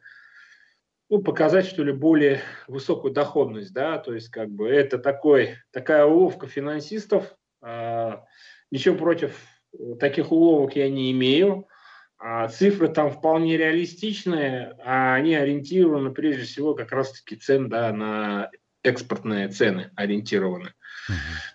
ну, 1.09 1.21
показать, 1.21 1.66
что 1.66 1.85
ли, 1.85 1.92
более 1.92 2.40
высокую 2.68 3.12
доходность. 3.12 3.73
Да? 3.75 3.99
То 3.99 4.14
есть 4.14 4.31
как 4.31 4.49
бы 4.51 4.68
это 4.68 4.99
такой, 4.99 5.57
такая 5.71 6.07
уловка 6.07 6.47
финансистов. 6.47 7.37
А, 7.61 8.25
ничего 8.71 8.97
против 8.97 9.37
таких 10.01 10.33
уловок 10.33 10.77
я 10.77 10.88
не 10.88 11.12
имею. 11.12 11.68
А 12.25 12.47
цифры 12.49 12.88
там 12.88 13.11
вполне 13.11 13.57
реалистичные, 13.57 14.77
а 14.85 15.14
они 15.14 15.35
ориентированы 15.35 16.12
прежде 16.12 16.45
всего 16.45 16.73
как 16.75 16.92
раз-таки 16.92 17.35
цен 17.35 17.68
да, 17.68 17.92
на 17.92 18.51
экспортные 18.83 19.49
цены 19.49 19.90
ориентированы. 19.97 20.75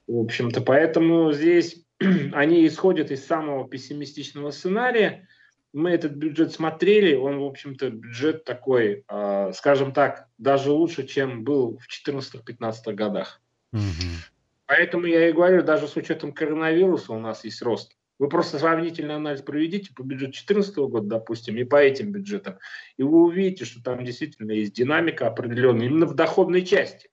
В 0.08 0.20
общем-то, 0.20 0.62
поэтому 0.62 1.32
здесь 1.34 1.84
они 2.34 2.66
исходят 2.68 3.12
из 3.12 3.26
самого 3.26 3.68
пессимистичного 3.68 4.52
сценария. 4.52 5.28
Мы 5.74 5.92
этот 5.92 6.14
бюджет 6.14 6.54
смотрели, 6.54 7.16
он, 7.16 7.40
в 7.40 7.44
общем-то, 7.44 7.90
бюджет 7.90 8.46
такой, 8.46 9.04
э, 9.08 9.52
скажем 9.54 9.92
так, 9.94 10.28
даже 10.38 10.72
лучше, 10.72 11.06
чем 11.06 11.44
был 11.44 11.78
в 11.78 12.08
2014-2015 12.08 12.94
годах. 12.94 13.42
Угу. 13.74 13.82
Поэтому 14.66 15.06
я 15.06 15.30
и 15.30 15.34
говорю, 15.34 15.64
даже 15.64 15.88
с 15.88 15.96
учетом 15.96 16.34
коронавируса 16.34 17.14
у 17.14 17.20
нас 17.20 17.44
есть 17.44 17.62
рост. 17.62 17.98
Вы 18.20 18.30
просто 18.30 18.58
сравнительный 18.58 19.16
анализ 19.16 19.42
проведите 19.42 19.94
по 19.94 20.02
бюджету 20.02 20.32
2014 20.32 20.76
года, 20.78 21.08
допустим, 21.08 21.56
и 21.58 21.64
по 21.64 21.76
этим 21.76 22.12
бюджетам, 22.12 22.58
и 22.98 23.04
вы 23.04 23.24
увидите, 23.24 23.66
что 23.66 23.84
там 23.84 24.04
действительно 24.04 24.52
есть 24.52 24.74
динамика 24.74 25.28
определенная 25.28 25.86
именно 25.86 26.08
в 26.08 26.16
доходной 26.16 26.66
части. 26.66 27.10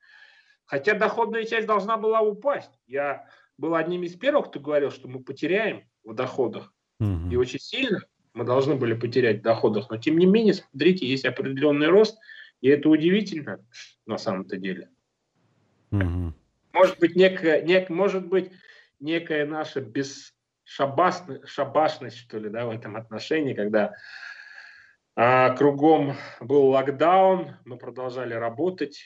Хотя 0.66 0.94
доходная 0.94 1.44
часть 1.44 1.66
должна 1.66 1.96
была 1.96 2.20
упасть. 2.20 2.70
Я 2.86 3.28
был 3.58 3.74
одним 3.74 4.02
из 4.02 4.14
первых, 4.14 4.48
кто 4.48 4.60
говорил, 4.60 4.90
что 4.90 5.08
мы 5.08 5.20
потеряем 5.20 5.84
в 6.02 6.14
доходах. 6.14 6.72
Угу. 7.00 7.30
И 7.30 7.36
очень 7.36 7.58
сильно 7.58 8.00
мы 8.32 8.44
должны 8.44 8.74
были 8.74 8.94
потерять 8.94 9.40
в 9.40 9.42
доходах. 9.42 9.90
Но 9.90 9.98
тем 9.98 10.18
не 10.18 10.26
менее, 10.26 10.54
смотрите, 10.54 11.06
есть 11.06 11.24
определенный 11.24 11.88
рост. 11.88 12.18
И 12.60 12.68
это 12.68 12.88
удивительно 12.88 13.64
на 14.06 14.16
самом-то 14.18 14.56
деле. 14.56 14.88
Угу. 15.92 16.32
Может 16.72 16.98
быть, 16.98 17.14
некая, 17.14 17.62
нек, 17.62 17.90
может 17.90 18.26
быть, 18.26 18.50
некая 19.00 19.46
наша 19.46 19.80
бесшабашность, 19.80 21.46
шабашность, 21.46 22.18
что 22.18 22.38
ли, 22.38 22.48
да, 22.48 22.66
в 22.66 22.70
этом 22.70 22.96
отношении, 22.96 23.54
когда 23.54 23.94
а, 25.14 25.54
кругом 25.54 26.16
был 26.40 26.66
локдаун, 26.68 27.56
мы 27.64 27.76
продолжали 27.76 28.34
работать, 28.34 29.04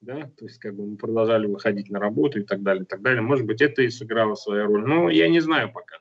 да, 0.00 0.30
то 0.36 0.44
есть 0.44 0.58
как 0.58 0.76
бы 0.76 0.86
мы 0.86 0.96
продолжали 0.96 1.46
выходить 1.46 1.90
на 1.90 1.98
работу 1.98 2.40
и 2.40 2.44
так 2.44 2.62
далее, 2.62 2.84
и 2.84 2.86
так 2.86 3.02
далее. 3.02 3.20
Может 3.20 3.46
быть, 3.46 3.60
это 3.60 3.82
и 3.82 3.88
сыграло 3.88 4.34
свою 4.34 4.66
роль, 4.66 4.86
но 4.86 5.10
я 5.10 5.28
не 5.28 5.40
знаю 5.40 5.72
пока. 5.72 5.96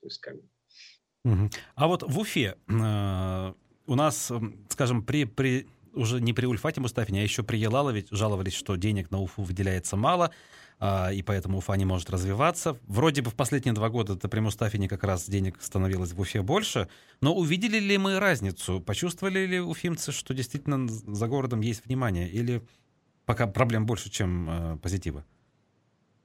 То 0.00 0.06
есть 0.06 0.20
как 0.20 0.36
бы. 0.36 1.50
А 1.74 1.86
вот 1.86 2.02
в 2.02 2.18
Уфе 2.18 2.56
э, 2.68 3.52
у 3.86 3.94
нас, 3.94 4.32
скажем, 4.68 5.04
при, 5.04 5.24
при 5.24 5.68
уже 5.94 6.20
не 6.20 6.32
при 6.32 6.46
Ульфате 6.46 6.80
Мустафине, 6.80 7.20
а 7.20 7.22
еще 7.22 7.42
при 7.42 7.58
Елалове 7.58 8.06
жаловались, 8.10 8.54
что 8.54 8.76
денег 8.76 9.10
на 9.10 9.20
Уфу 9.20 9.42
выделяется 9.42 9.96
мало, 9.96 10.32
э, 10.80 11.14
и 11.14 11.22
поэтому 11.22 11.58
Уфа 11.58 11.74
не 11.74 11.84
может 11.84 12.10
развиваться. 12.10 12.78
Вроде 12.88 13.22
бы 13.22 13.30
в 13.30 13.34
последние 13.34 13.74
два 13.74 13.90
года 13.90 14.14
это 14.14 14.28
при 14.28 14.40
Мустафине 14.40 14.88
как 14.88 15.04
раз 15.04 15.28
денег 15.28 15.60
становилось 15.60 16.12
в 16.12 16.20
Уфе 16.20 16.42
больше, 16.42 16.88
но 17.20 17.34
увидели 17.34 17.78
ли 17.78 17.98
мы 17.98 18.18
разницу? 18.18 18.80
Почувствовали 18.80 19.46
ли 19.46 19.60
уфимцы, 19.60 20.10
что 20.10 20.34
действительно 20.34 20.88
за 20.88 21.28
городом 21.28 21.60
есть 21.60 21.84
внимание? 21.84 22.28
Или 22.28 22.62
пока 23.32 23.46
проблем 23.46 23.86
больше, 23.86 24.10
чем 24.10 24.50
э, 24.50 24.76
позитива? 24.82 25.24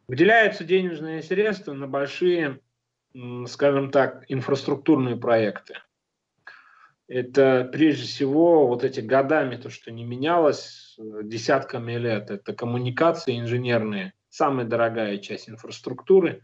Выделяются 0.09 0.65
денежные 0.65 1.23
средства 1.23 1.71
на 1.71 1.87
большие, 1.87 2.59
скажем 3.47 3.91
так, 3.91 4.25
инфраструктурные 4.27 5.15
проекты. 5.15 5.75
Это 7.07 7.69
прежде 7.71 8.03
всего 8.03 8.67
вот 8.67 8.83
эти 8.83 8.99
годами, 8.99 9.55
то, 9.55 9.69
что 9.69 9.89
не 9.89 10.03
менялось 10.03 10.97
э, 10.99 11.21
десятками 11.23 11.93
лет, 11.93 12.29
это 12.29 12.53
коммуникации 12.53 13.39
инженерные, 13.39 14.11
самая 14.27 14.65
дорогая 14.65 15.17
часть 15.19 15.49
инфраструктуры. 15.49 16.41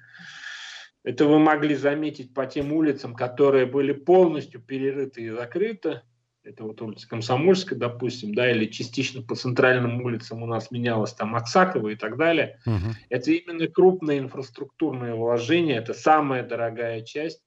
Это 1.03 1.25
вы 1.25 1.39
могли 1.39 1.75
заметить 1.75 2.33
по 2.33 2.45
тем 2.45 2.71
улицам, 2.71 3.15
которые 3.15 3.65
были 3.65 3.91
полностью 3.91 4.61
перерыты 4.61 5.23
и 5.23 5.29
закрыты 5.29 6.03
это 6.43 6.63
вот 6.63 6.81
улица 6.81 7.07
Комсомольская, 7.07 7.79
допустим, 7.79 8.33
да, 8.35 8.51
или 8.51 8.65
частично 8.65 9.21
по 9.21 9.35
центральным 9.35 10.01
улицам 10.01 10.43
у 10.43 10.45
нас 10.45 10.71
менялось 10.71 11.13
там 11.13 11.35
Аксакова 11.35 11.89
и 11.89 11.95
так 11.95 12.17
далее. 12.17 12.59
Угу. 12.65 12.95
Это 13.09 13.31
именно 13.31 13.67
крупные 13.67 14.19
инфраструктурные 14.19 15.15
вложения, 15.15 15.77
это 15.77 15.93
самая 15.93 16.43
дорогая 16.43 17.01
часть 17.01 17.41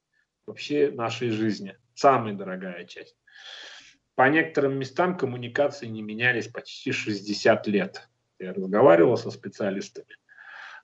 вообще 0.47 0.91
нашей 0.91 1.31
жизни, 1.31 1.77
самая 1.95 2.35
дорогая 2.35 2.85
часть. 2.85 3.17
По 4.15 4.29
некоторым 4.31 4.79
местам 4.79 5.19
коммуникации 5.19 5.87
не 5.87 6.01
менялись 6.01 6.49
почти 6.49 6.93
60 6.93 7.67
лет. 7.67 8.09
Я 8.39 8.55
разговаривал 8.55 9.17
со 9.19 9.31
специалистами. 9.31 10.17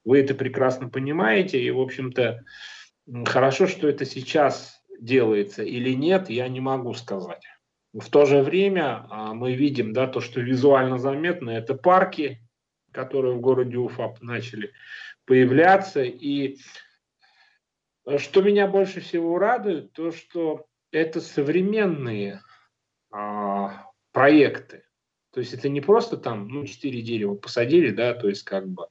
Вы 0.04 0.20
это 0.20 0.34
прекрасно 0.34 0.88
понимаете, 0.88 1.62
и, 1.62 1.70
в 1.70 1.80
общем-то, 1.80 2.44
хорошо, 3.24 3.66
что 3.66 3.88
это 3.88 4.04
сейчас 4.04 4.82
делается 5.00 5.62
или 5.62 5.90
нет, 5.94 6.28
я 6.28 6.48
не 6.48 6.60
могу 6.60 6.92
сказать. 6.94 7.42
В 7.92 8.08
то 8.08 8.24
же 8.24 8.42
время 8.42 9.06
а, 9.10 9.34
мы 9.34 9.54
видим, 9.54 9.92
да, 9.92 10.06
то, 10.06 10.20
что 10.20 10.40
визуально 10.40 10.98
заметно, 10.98 11.50
это 11.50 11.74
парки, 11.74 12.40
которые 12.90 13.34
в 13.34 13.40
городе 13.40 13.76
Уфа 13.76 14.14
начали 14.20 14.72
появляться. 15.26 16.02
И 16.02 16.56
что 18.16 18.42
меня 18.42 18.66
больше 18.66 19.00
всего 19.00 19.38
радует, 19.38 19.92
то, 19.92 20.10
что 20.10 20.66
это 20.90 21.20
современные 21.20 22.40
а, 23.10 23.90
проекты. 24.12 24.84
То 25.32 25.40
есть 25.40 25.52
это 25.52 25.68
не 25.68 25.80
просто 25.80 26.16
там, 26.16 26.48
ну, 26.48 26.66
четыре 26.66 27.02
дерева 27.02 27.34
посадили, 27.34 27.90
да, 27.90 28.14
то 28.14 28.28
есть 28.28 28.42
как 28.42 28.68
бы 28.68 28.86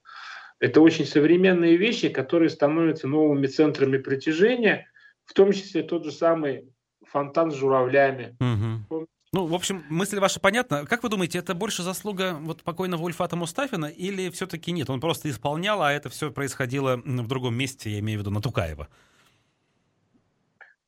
это 0.60 0.82
очень 0.82 1.06
современные 1.06 1.76
вещи, 1.76 2.10
которые 2.10 2.50
становятся 2.50 3.08
новыми 3.08 3.48
центрами 3.48 3.98
притяжения, 3.98 4.88
в 5.26 5.34
том 5.34 5.52
числе 5.54 5.82
тот 5.84 6.06
же 6.06 6.12
самый 6.12 6.72
фонтан 7.06 7.52
с 7.52 7.56
журавлями. 7.56 8.36
Угу. 8.40 9.08
Ну, 9.34 9.46
в 9.46 9.54
общем, 9.54 9.84
мысль 9.90 10.20
ваша 10.20 10.42
понятна. 10.42 10.86
Как 10.86 11.04
вы 11.04 11.10
думаете, 11.10 11.40
это 11.40 11.56
больше 11.56 11.84
заслуга 11.84 12.38
вот 12.42 12.64
покойного 12.64 13.04
Ульфата 13.04 13.38
Мустафина 13.38 13.86
или 13.86 14.30
все-таки 14.30 14.74
нет? 14.74 14.90
Он 14.90 15.00
просто 15.00 15.30
исполнял, 15.30 15.82
а 15.82 15.92
это 15.92 16.10
все 16.10 16.32
происходило 16.32 16.98
в 16.98 17.28
другом 17.28 17.56
месте, 17.56 17.90
я 17.90 18.00
имею 18.00 18.20
в 18.20 18.22
виду 18.22 18.32
на 18.32 18.42
Тукаева. 18.42 18.90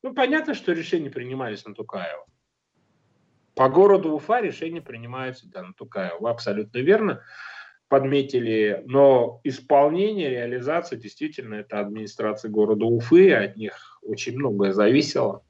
Ну, 0.02 0.12
понятно, 0.12 0.52
что 0.52 0.72
решения 0.72 1.08
принимались 1.08 1.64
на 1.64 1.74
Тукаева. 1.74 2.26
По 3.54 3.70
городу 3.70 4.12
Уфа 4.12 4.40
решения 4.40 4.82
принимаются 4.82 5.48
да, 5.48 5.62
на 5.62 5.72
Тукаева. 5.72 6.28
Абсолютно 6.28 6.78
верно. 6.78 7.22
подметили, 7.88 8.82
но 8.86 9.40
исполнение, 9.44 10.28
реализация 10.28 10.98
действительно 10.98 11.54
это 11.54 11.78
администрация 11.78 12.50
города 12.50 12.84
Уфы, 12.84 13.32
от 13.32 13.56
них 13.56 14.00
очень 14.02 14.36
многое 14.36 14.72
зависело. 14.72 15.43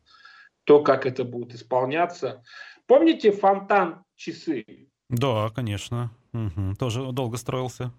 То, 0.64 0.82
как 0.82 1.06
это 1.06 1.24
будет 1.24 1.54
исполняться. 1.54 2.42
Помните 2.86 3.32
фонтан 3.32 4.04
часы? 4.16 4.88
Да, 5.08 5.50
конечно. 5.54 6.10
Угу. 6.32 6.74
Тоже 6.78 7.12
долго 7.12 7.36
строился. 7.36 7.92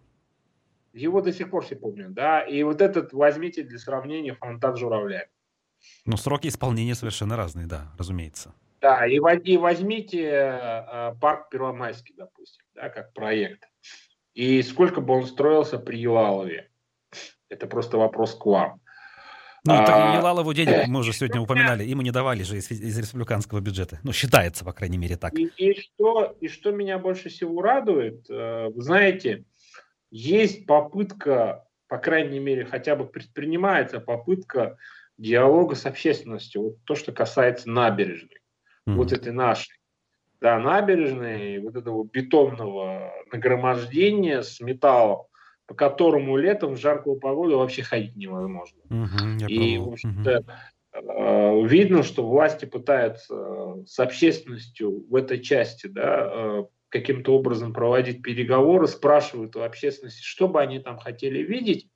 Его 0.93 1.21
до 1.21 1.34
сих 1.34 1.49
пор 1.49 1.65
все 1.65 1.75
помнят, 1.75 2.13
да. 2.13 2.41
И 2.41 2.63
вот 2.63 2.82
этот 2.82 3.13
возьмите 3.13 3.63
для 3.63 3.78
сравнения 3.78 4.34
фонтан 4.34 4.78
журавля. 4.78 5.28
Ну, 6.06 6.17
сроки 6.17 6.47
исполнения 6.47 6.95
совершенно 6.95 7.36
разные, 7.36 7.67
да, 7.67 7.91
разумеется. 7.97 8.54
Да, 8.82 9.06
и, 9.06 9.15
и 9.15 9.58
возьмите 9.58 10.23
э, 10.23 11.15
парк 11.19 11.49
Первомайский, 11.49 12.15
допустим, 12.17 12.63
да, 12.75 12.89
как 12.89 13.13
проект. 13.13 13.67
И 14.34 14.62
сколько 14.63 15.01
бы 15.01 15.13
он 15.13 15.25
строился 15.25 15.80
при 15.80 15.97
Елалове? 15.97 16.69
Это 17.49 17.67
просто 17.67 17.97
вопрос 17.97 18.36
к 18.36 18.45
вам. 18.45 18.82
Ну, 19.65 19.73
а, 19.73 19.86
так 19.86 20.15
Елалову 20.15 20.54
денег 20.54 20.88
мы 20.88 20.99
уже 20.99 21.12
сегодня 21.12 21.41
упоминали, 21.41 21.84
ему 21.84 22.04
не 22.04 22.12
давали 22.12 22.43
же 22.43 22.58
из, 22.58 22.69
из 22.69 22.97
республиканского 22.97 23.60
бюджета. 23.62 23.99
Ну, 24.04 24.13
считается, 24.13 24.63
по 24.63 24.73
крайней 24.73 24.99
мере, 24.99 25.17
так. 25.17 25.34
И, 25.34 25.45
и, 25.58 25.80
что, 25.80 26.38
и 26.39 26.47
что 26.47 26.71
меня 26.71 26.99
больше 26.99 27.30
всего 27.30 27.62
радует, 27.63 28.30
э, 28.30 28.69
вы 28.69 28.82
знаете, 28.84 29.43
есть 30.12 30.67
попытка, 30.67 31.65
по 31.88 31.97
крайней 31.97 32.39
мере, 32.39 32.65
хотя 32.65 32.95
бы 32.95 33.06
предпринимается 33.06 33.99
попытка 33.99 34.78
диалога 35.17 35.73
с 35.73 35.88
общественностью. 35.88 36.62
Вот 36.62 36.84
то, 36.84 36.93
что 36.93 37.12
касается 37.12 37.69
набережной, 37.69 38.41
mm-hmm. 38.88 38.93
вот 38.93 39.12
этой 39.13 39.34
нашей. 39.34 39.80
Да, 40.41 40.60
набережной, 40.60 41.60
вот 41.60 41.75
этого 41.75 42.04
бетонного 42.04 43.12
нагромождения 43.32 44.43
с 44.43 44.60
металлом, 44.60 45.25
по 45.67 45.73
которому 45.73 46.38
летом 46.38 46.73
в 46.73 46.80
жаркую 46.80 47.19
погоду 47.19 47.58
вообще 47.58 47.84
ходить 47.84 48.15
невозможно. 48.15 48.78
Mm-hmm, 48.89 49.47
И, 49.47 49.78
в 49.78 49.89
общем-то, 49.89 50.43
mm-hmm. 50.93 51.67
видно, 51.67 52.04
что 52.04 52.28
власти 52.28 52.65
пытаются 52.65 53.84
с 53.86 53.99
общественностью 53.99 55.06
в 55.10 55.15
этой 55.15 55.39
части 55.41 55.88
да, 55.88 56.30
э, 56.32 56.65
каким-то 56.89 57.36
образом 57.36 57.73
проводить 57.73 58.21
переговоры, 58.21 58.88
спрашивают 58.88 59.56
у 59.56 59.62
общественности, 59.62 60.21
что 60.23 60.47
бы 60.47 60.62
они 60.62 60.80
там 60.80 60.97
хотели 60.97 61.39
видеть, 61.39 61.89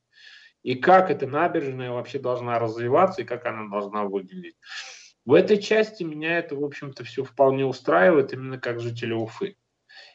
и 0.63 0.75
как 0.75 1.09
эта 1.09 1.25
набережная 1.27 1.91
вообще 1.91 2.19
должна 2.19 2.59
развиваться, 2.59 3.21
и 3.21 3.25
как 3.25 3.45
она 3.45 3.69
должна 3.69 4.03
выглядеть. 4.03 4.55
В 5.25 5.33
этой 5.33 5.57
части 5.57 6.03
меня 6.03 6.39
это, 6.39 6.55
в 6.55 6.63
общем-то, 6.63 7.03
все 7.03 7.23
вполне 7.23 7.65
устраивает, 7.65 8.33
именно 8.33 8.57
как 8.57 8.79
жителя 8.79 9.15
Уфы. 9.15 9.55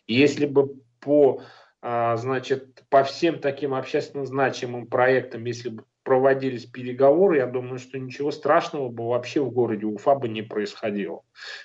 И 0.06 0.14
если 0.14 0.44
бы 0.44 0.74
по, 1.00 1.42
значит, 1.84 2.84
по 2.88 3.04
всем 3.04 3.40
таким 3.40 3.74
общественно 3.74 4.24
значимым 4.24 4.86
проектам, 4.86 5.44
если 5.44 5.68
бы 5.68 5.84
проводились 6.02 6.64
переговоры, 6.64 7.38
я 7.38 7.46
думаю, 7.46 7.78
что 7.78 7.98
ничего 7.98 8.30
страшного 8.30 8.88
бы 8.88 9.08
вообще 9.08 9.42
в 9.42 9.50
городе 9.50 9.86
Уфа 9.86 10.14
бы 10.14 10.28
не 10.28 10.42
происходило. 10.42 11.22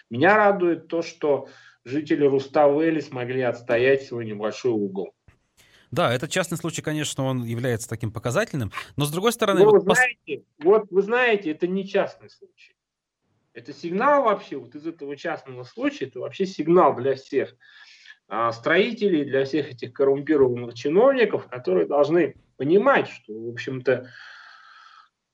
Меня 0.10 0.36
радует 0.36 0.88
то, 0.88 1.01
что 1.01 1.47
жители 1.86 2.25
Руставели 2.25 2.99
смогли 2.99 3.41
отстоять 3.41 4.03
свой 4.03 4.25
небольшой 4.25 4.71
угол. 4.71 5.13
Да, 5.91 6.13
этот 6.13 6.29
частный 6.29 6.58
случай, 6.58 6.82
конечно, 6.82 7.23
он 7.23 7.43
является 7.43 7.88
таким 7.89 8.12
показательным, 8.12 8.71
но 8.95 9.05
с 9.05 9.12
другой 9.12 9.32
стороны... 9.32 9.62
Но 9.62 9.71
вот, 9.71 9.84
вы 9.86 9.95
знаете, 9.95 10.43
вот 10.60 10.91
вы 10.91 11.01
знаете, 11.01 11.51
это 11.51 11.65
не 11.65 11.88
частный 11.88 12.29
случай. 12.29 12.75
Это 13.53 13.73
сигнал 13.73 14.23
вообще, 14.23 14.58
вот 14.58 14.75
из 14.75 14.86
этого 14.86 15.15
частного 15.15 15.63
случая, 15.63 16.05
это 16.05 16.19
вообще 16.19 16.45
сигнал 16.45 16.95
для 16.95 17.15
всех 17.15 17.49
а, 17.49 17.55
строителей, 18.51 19.25
для 19.25 19.45
всех 19.45 19.71
этих 19.71 19.93
коррумпированных 19.93 20.73
чиновников, 20.73 21.47
которые 21.47 21.87
должны 21.87 22.35
понимать, 22.57 23.07
что, 23.07 23.33
в 23.33 23.49
общем-то, 23.49 24.09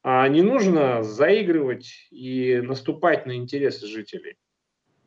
а, 0.04 0.28
не 0.28 0.44
нужно 0.44 1.04
заигрывать 1.04 2.08
и 2.12 2.62
наступать 2.62 3.26
на 3.26 3.36
интересы 3.36 3.88
жителей. 3.88 4.38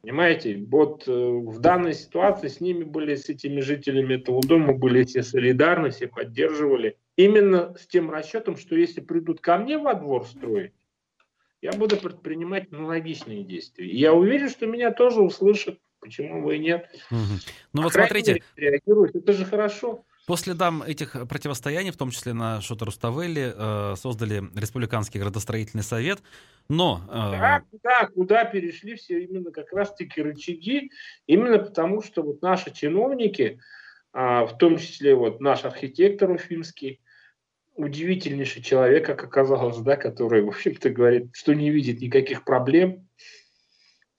Понимаете, 0.03 0.64
вот 0.68 1.09
э, 1.09 1.12
в 1.12 1.59
данной 1.61 1.94
ситуации 1.94 2.48
с 2.48 2.61
ними 2.61 2.85
были, 2.85 3.14
с 3.16 3.29
этими 3.29 3.61
жителями 3.61 4.14
этого 4.14 4.40
дома 4.40 4.72
были 4.72 5.05
все 5.05 5.22
солидарны, 5.22 5.90
все 5.90 6.07
поддерживали. 6.07 6.96
Именно 7.16 7.74
с 7.77 7.87
тем 7.87 8.11
расчетом, 8.11 8.57
что 8.57 8.77
если 8.77 9.01
придут 9.01 9.40
ко 9.40 9.59
мне 9.59 9.77
во 9.77 9.94
двор 9.94 10.24
строить, 10.24 10.72
я 11.61 11.72
буду 11.72 11.96
предпринимать 11.96 12.72
аналогичные 12.72 13.42
действия. 13.42 13.87
И 13.87 13.96
я 13.96 14.14
уверен, 14.14 14.48
что 14.48 14.66
меня 14.66 14.92
тоже 14.92 15.20
услышат. 15.20 15.79
Почему 16.09 16.42
бы 16.42 16.57
и 16.57 16.59
нет? 16.59 16.88
Угу. 17.11 17.18
Ну 17.75 17.83
вот 17.83 17.92
смотрите. 17.92 18.42
Реагируют. 18.57 19.14
Это 19.14 19.33
же 19.35 19.44
хорошо. 19.44 20.05
По 20.27 20.37
следам 20.37 20.83
этих 20.83 21.16
противостояний, 21.29 21.90
в 21.90 21.97
том 21.97 22.11
числе 22.11 22.33
на 22.35 22.61
Шота-Руставели, 22.61 23.55
э, 23.55 23.97
создали 23.97 24.42
Республиканский 24.55 25.21
градостроительный 25.21 25.83
совет, 25.83 26.18
но... 26.68 27.03
Э... 27.09 27.31
Да, 27.31 27.62
куда, 27.71 28.07
куда 28.07 28.44
перешли 28.44 28.94
все 28.97 29.25
именно 29.25 29.51
как 29.51 29.73
раз-таки 29.73 30.21
рычаги, 30.21 30.90
именно 31.27 31.59
потому 31.59 32.03
что 32.03 32.23
вот 32.23 32.42
наши 32.42 32.71
чиновники, 32.71 33.59
а, 34.12 34.44
в 34.47 34.59
том 34.59 34.77
числе 34.77 35.14
вот 35.14 35.40
наш 35.40 35.64
архитектор 35.64 36.31
уфимский, 36.31 37.01
удивительнейший 37.77 38.62
человек, 38.62 39.07
как 39.07 39.25
оказалось, 39.25 39.79
да, 39.79 39.97
который, 39.97 40.42
в 40.42 40.49
общем-то, 40.49 40.90
говорит, 40.90 41.31
что 41.33 41.55
не 41.55 41.71
видит 41.71 42.01
никаких 42.01 42.44
проблем, 42.44 43.09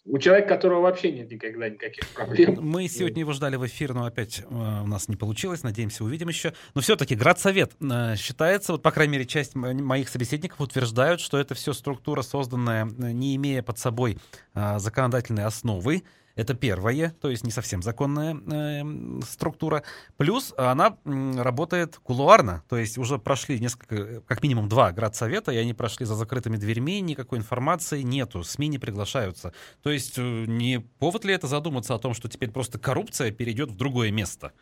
у 0.06 0.18
человека, 0.18 0.50
которого 0.50 0.82
вообще 0.82 1.12
нет 1.12 1.30
никогда 1.30 1.70
никаких 1.70 2.08
проблем. 2.10 2.58
Мы 2.62 2.88
сегодня 2.88 3.20
его 3.22 3.34
ждали 3.34 3.58
в 3.58 3.66
эфир, 3.66 3.94
но 3.94 4.06
опять 4.06 4.40
э, 4.40 4.46
у 4.50 4.88
нас 4.88 5.08
не 5.08 5.16
получилось. 5.16 5.64
Надеемся, 5.64 6.04
увидим 6.04 6.30
еще. 6.30 6.54
Но 6.74 6.82
все-таки 6.82 7.16
Градсовет 7.16 7.74
э, 7.80 8.16
считается, 8.16 8.72
вот 8.72 8.82
по 8.82 8.92
крайней 8.92 9.14
мере, 9.14 9.26
часть 9.26 9.56
моих 9.56 10.10
собеседников 10.10 10.62
утверждают, 10.62 11.22
что 11.22 11.38
это 11.38 11.54
все 11.54 11.74
структура, 11.74 12.22
созданная, 12.22 12.86
э, 12.86 13.12
не 13.12 13.36
имея 13.36 13.62
под 13.62 13.78
собой 13.78 14.18
законодательной 14.54 15.46
основы. 15.46 16.04
Это 16.40 16.54
первое, 16.54 17.14
то 17.20 17.30
есть 17.30 17.44
не 17.44 17.52
совсем 17.52 17.82
законная 17.82 18.34
э, 18.34 19.22
структура. 19.28 19.84
Плюс 20.16 20.54
она 20.56 20.98
работает 21.04 21.98
кулуарно, 21.98 22.64
то 22.70 22.78
есть 22.78 22.98
уже 22.98 23.20
прошли 23.20 23.60
несколько, 23.60 24.22
как 24.22 24.42
минимум 24.42 24.70
два 24.70 24.94
градсовета, 24.94 25.52
и 25.52 25.58
они 25.58 25.74
прошли 25.74 26.06
за 26.06 26.16
закрытыми 26.16 26.56
дверьми, 26.56 27.02
никакой 27.02 27.40
информации 27.40 28.04
нету, 28.04 28.44
СМИ 28.44 28.70
не 28.70 28.80
приглашаются. 28.80 29.54
То 29.84 29.92
есть 29.92 30.18
э, 30.18 30.22
не 30.22 30.80
повод 30.80 31.26
ли 31.26 31.34
это 31.34 31.48
задуматься 31.48 31.94
о 31.94 32.00
том, 32.00 32.14
что 32.14 32.30
теперь 32.30 32.52
просто 32.52 32.80
коррупция 32.80 33.32
перейдет 33.32 33.72
в 33.72 33.76
другое 33.76 34.10
место? 34.10 34.54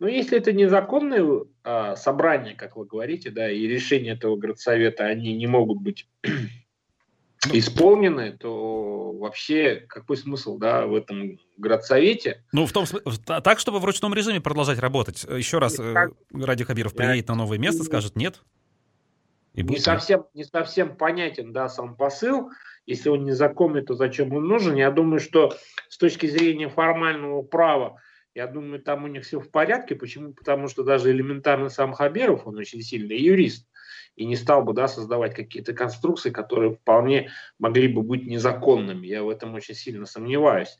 Ну, 0.00 0.08
если 0.08 0.38
это 0.38 0.52
незаконное 0.52 1.44
а, 1.62 1.94
собрание, 1.94 2.56
как 2.56 2.74
вы 2.74 2.84
говорите, 2.84 3.30
да, 3.30 3.48
и 3.48 3.68
решения 3.68 4.10
этого 4.10 4.36
градсовета, 4.36 5.04
они 5.04 5.36
не 5.36 5.46
могут 5.46 5.80
быть 5.80 6.08
исполнены, 7.52 8.36
то 8.36 9.12
вообще 9.12 9.84
какой 9.88 10.16
смысл 10.16 10.58
да, 10.58 10.86
в 10.86 10.94
этом 10.94 11.38
градсовете? 11.56 12.44
Ну, 12.52 12.66
в 12.66 12.72
том 12.72 12.86
так, 13.26 13.58
чтобы 13.58 13.78
в 13.80 13.84
ручном 13.84 14.14
режиме 14.14 14.40
продолжать 14.40 14.78
работать. 14.78 15.24
Еще 15.24 15.58
раз, 15.58 15.74
так, 15.74 16.10
э, 16.10 16.44
Ради 16.44 16.64
Хабиров 16.64 16.94
приедет 16.94 17.28
на 17.28 17.34
новое 17.34 17.58
место, 17.58 17.84
скажет 17.84 18.16
нет. 18.16 18.42
И 19.54 19.62
не, 19.62 19.78
совсем, 19.78 20.26
не 20.34 20.44
совсем 20.44 20.96
понятен 20.96 21.52
да, 21.52 21.68
сам 21.68 21.96
посыл. 21.96 22.50
Если 22.86 23.08
он 23.08 23.24
незаконный, 23.24 23.82
то 23.82 23.94
зачем 23.94 24.32
он 24.34 24.46
нужен? 24.46 24.74
Я 24.74 24.90
думаю, 24.90 25.20
что 25.20 25.56
с 25.88 25.96
точки 25.96 26.26
зрения 26.26 26.68
формального 26.68 27.42
права, 27.42 28.00
я 28.34 28.48
думаю, 28.48 28.82
там 28.82 29.04
у 29.04 29.06
них 29.06 29.24
все 29.24 29.38
в 29.38 29.50
порядке. 29.50 29.94
Почему? 29.94 30.32
Потому 30.32 30.68
что 30.68 30.82
даже 30.82 31.10
элементарно 31.12 31.68
сам 31.68 31.92
Хабиров, 31.92 32.46
он 32.46 32.58
очень 32.58 32.82
сильный 32.82 33.16
юрист, 33.16 33.68
и 34.16 34.26
не 34.26 34.36
стал 34.36 34.62
бы 34.62 34.74
да, 34.74 34.88
создавать 34.88 35.34
какие-то 35.34 35.72
конструкции, 35.72 36.30
которые 36.30 36.72
вполне 36.72 37.30
могли 37.58 37.88
бы 37.88 38.02
быть 38.02 38.26
незаконными. 38.26 39.06
Я 39.06 39.22
в 39.22 39.28
этом 39.28 39.54
очень 39.54 39.74
сильно 39.74 40.06
сомневаюсь. 40.06 40.78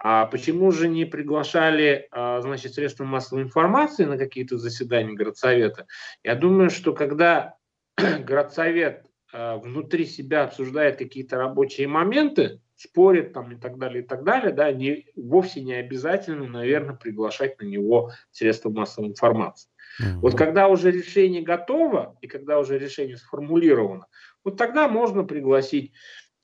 А 0.00 0.26
почему 0.26 0.70
же 0.70 0.88
не 0.88 1.04
приглашали 1.04 2.06
а, 2.12 2.40
значит, 2.40 2.74
средства 2.74 3.04
массовой 3.04 3.42
информации 3.42 4.04
на 4.04 4.16
какие-то 4.16 4.56
заседания 4.56 5.14
городсовета? 5.14 5.86
Я 6.22 6.36
думаю, 6.36 6.70
что 6.70 6.92
когда 6.92 7.56
городсовет 7.96 9.06
а, 9.32 9.56
внутри 9.56 10.06
себя 10.06 10.44
обсуждает 10.44 10.98
какие-то 10.98 11.36
рабочие 11.36 11.88
моменты, 11.88 12.60
спорит 12.78 13.32
там 13.32 13.50
и 13.52 13.56
так 13.56 13.76
далее, 13.76 14.04
и 14.04 14.06
так 14.06 14.22
далее, 14.22 14.52
да, 14.52 14.70
не, 14.70 15.06
вовсе 15.16 15.60
не 15.60 15.74
обязательно, 15.74 16.46
наверное, 16.46 16.94
приглашать 16.94 17.60
на 17.60 17.66
него 17.66 18.12
средства 18.30 18.70
массовой 18.70 19.08
информации. 19.08 19.68
Угу. 19.98 20.20
Вот 20.20 20.36
когда 20.36 20.68
уже 20.68 20.92
решение 20.92 21.42
готово 21.42 22.16
и 22.20 22.28
когда 22.28 22.58
уже 22.60 22.78
решение 22.78 23.16
сформулировано, 23.16 24.06
вот 24.44 24.56
тогда 24.56 24.86
можно 24.86 25.24
пригласить 25.24 25.92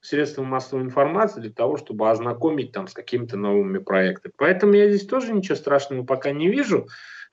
средства 0.01 0.43
массовой 0.43 0.83
информации 0.83 1.41
для 1.41 1.53
того, 1.53 1.77
чтобы 1.77 2.11
ознакомить 2.11 2.73
там 2.73 2.89
с 2.89 2.93
какими-то 2.93 3.37
новыми 3.37 3.79
проектами. 3.79 4.33
Поэтому 4.37 4.75
я 4.75 4.89
здесь 4.89 5.07
тоже 5.07 5.33
ничего 5.33 5.55
страшного 5.55 6.05
пока 6.05 6.33
не 6.33 6.49
вижу. 6.49 6.89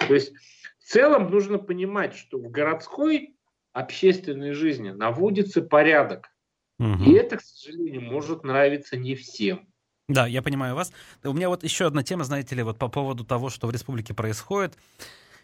То 0.07 0.13
есть 0.13 0.31
в 0.79 0.85
целом 0.85 1.31
нужно 1.31 1.57
понимать, 1.57 2.13
что 2.13 2.37
в 2.37 2.51
городской 2.51 3.35
общественной 3.73 4.53
жизни 4.53 4.91
наводится 4.91 5.63
порядок. 5.63 6.30
Угу. 6.81 7.03
И 7.03 7.13
это, 7.13 7.37
к 7.37 7.41
сожалению, 7.41 8.01
может 8.01 8.43
нравиться 8.43 8.97
не 8.97 9.13
всем. 9.13 9.67
Да, 10.09 10.25
я 10.25 10.41
понимаю 10.41 10.73
вас. 10.73 10.91
У 11.23 11.31
меня 11.31 11.47
вот 11.47 11.63
еще 11.63 11.85
одна 11.85 12.01
тема, 12.01 12.23
знаете 12.23 12.55
ли, 12.55 12.63
вот 12.63 12.79
по 12.79 12.87
поводу 12.87 13.23
того, 13.23 13.49
что 13.49 13.67
в 13.67 13.71
республике 13.71 14.15
происходит. 14.15 14.75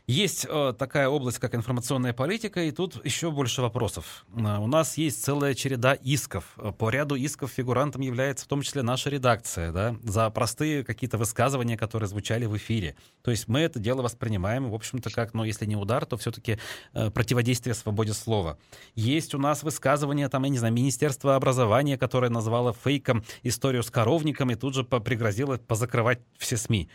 Есть 0.10 0.47
э, 0.49 0.74
такая 0.80 1.10
область, 1.10 1.38
как 1.38 1.53
информационная 1.53 2.14
политика, 2.14 2.64
и 2.64 2.72
тут 2.72 3.03
еще 3.05 3.30
больше 3.30 3.62
вопросов. 3.62 4.26
Э, 4.38 4.58
у 4.58 4.66
нас 4.66 4.97
есть 4.97 5.22
целая 5.22 5.53
череда 5.53 5.95
исков. 5.95 6.45
Э, 6.55 6.72
по 6.72 6.89
ряду 6.89 7.16
исков 7.16 7.51
фигурантом 7.51 8.01
является 8.01 8.45
в 8.45 8.47
том 8.47 8.62
числе 8.62 8.84
наша 8.84 9.10
редакция, 9.10 9.74
да, 9.74 9.97
за 10.03 10.30
простые 10.30 10.86
какие-то 10.86 11.18
высказывания, 11.18 11.76
которые 11.76 12.08
звучали 12.08 12.45
в 12.45 12.55
эфире. 12.55 12.95
То 13.22 13.32
есть 13.32 13.49
мы 13.49 13.60
это 13.60 13.80
дело 13.80 14.01
воспринимаем, 14.01 14.70
в 14.70 14.76
общем-то, 14.76 15.10
как, 15.10 15.34
ну, 15.34 15.43
если 15.43 15.66
не 15.66 15.76
удар, 15.76 16.05
то 16.05 16.16
все-таки 16.16 16.58
э, 16.93 17.10
противодействие 17.12 17.74
свободе 17.74 18.14
слова. 18.14 18.58
Есть 18.95 19.36
у 19.36 19.39
нас 19.39 19.62
высказывания, 19.62 20.30
там, 20.30 20.41
я 20.45 20.49
не 20.49 20.58
знаю, 20.58 20.74
Министерства 20.74 21.36
образования, 21.36 21.97
которое 21.97 22.30
назвало 22.30 22.74
фейком 22.74 23.26
историю 23.43 23.84
с 23.84 23.91
коровником 23.91 24.51
и 24.51 24.55
тут 24.55 24.74
же 24.74 24.86
пригрозило 24.86 25.58
позакрывать 25.58 26.22
все 26.38 26.55
СМИ. 26.55 26.88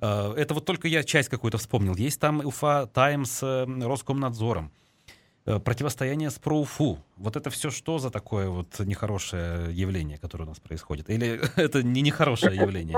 Э, 0.00 0.34
это 0.36 0.54
вот 0.54 0.64
только 0.64 0.88
я 0.88 1.02
часть 1.02 1.28
какую-то 1.28 1.58
вспомнил. 1.58 1.94
Есть 1.96 2.20
там 2.20 2.44
Уфа 2.44 2.86
Таймс 2.86 3.30
с 3.30 3.42
э, 3.42 3.86
Роскомнадзором. 3.86 4.70
Э, 5.46 5.58
противостояние 5.58 6.30
с 6.30 6.38
ПроУФУ. 6.38 6.98
Вот 7.16 7.36
это 7.36 7.50
все 7.50 7.70
что 7.70 7.98
за 7.98 8.10
такое 8.10 8.48
вот 8.48 8.78
нехорошее 8.80 9.72
явление, 9.72 10.18
которое 10.18 10.44
у 10.44 10.48
нас 10.48 10.60
происходит? 10.60 11.10
Или 11.10 11.40
это 11.56 11.82
не 11.82 12.02
нехорошее 12.02 12.56
явление? 12.56 12.96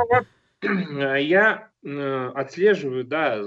Я 0.62 1.68
отслеживаю, 1.82 3.04
да, 3.04 3.40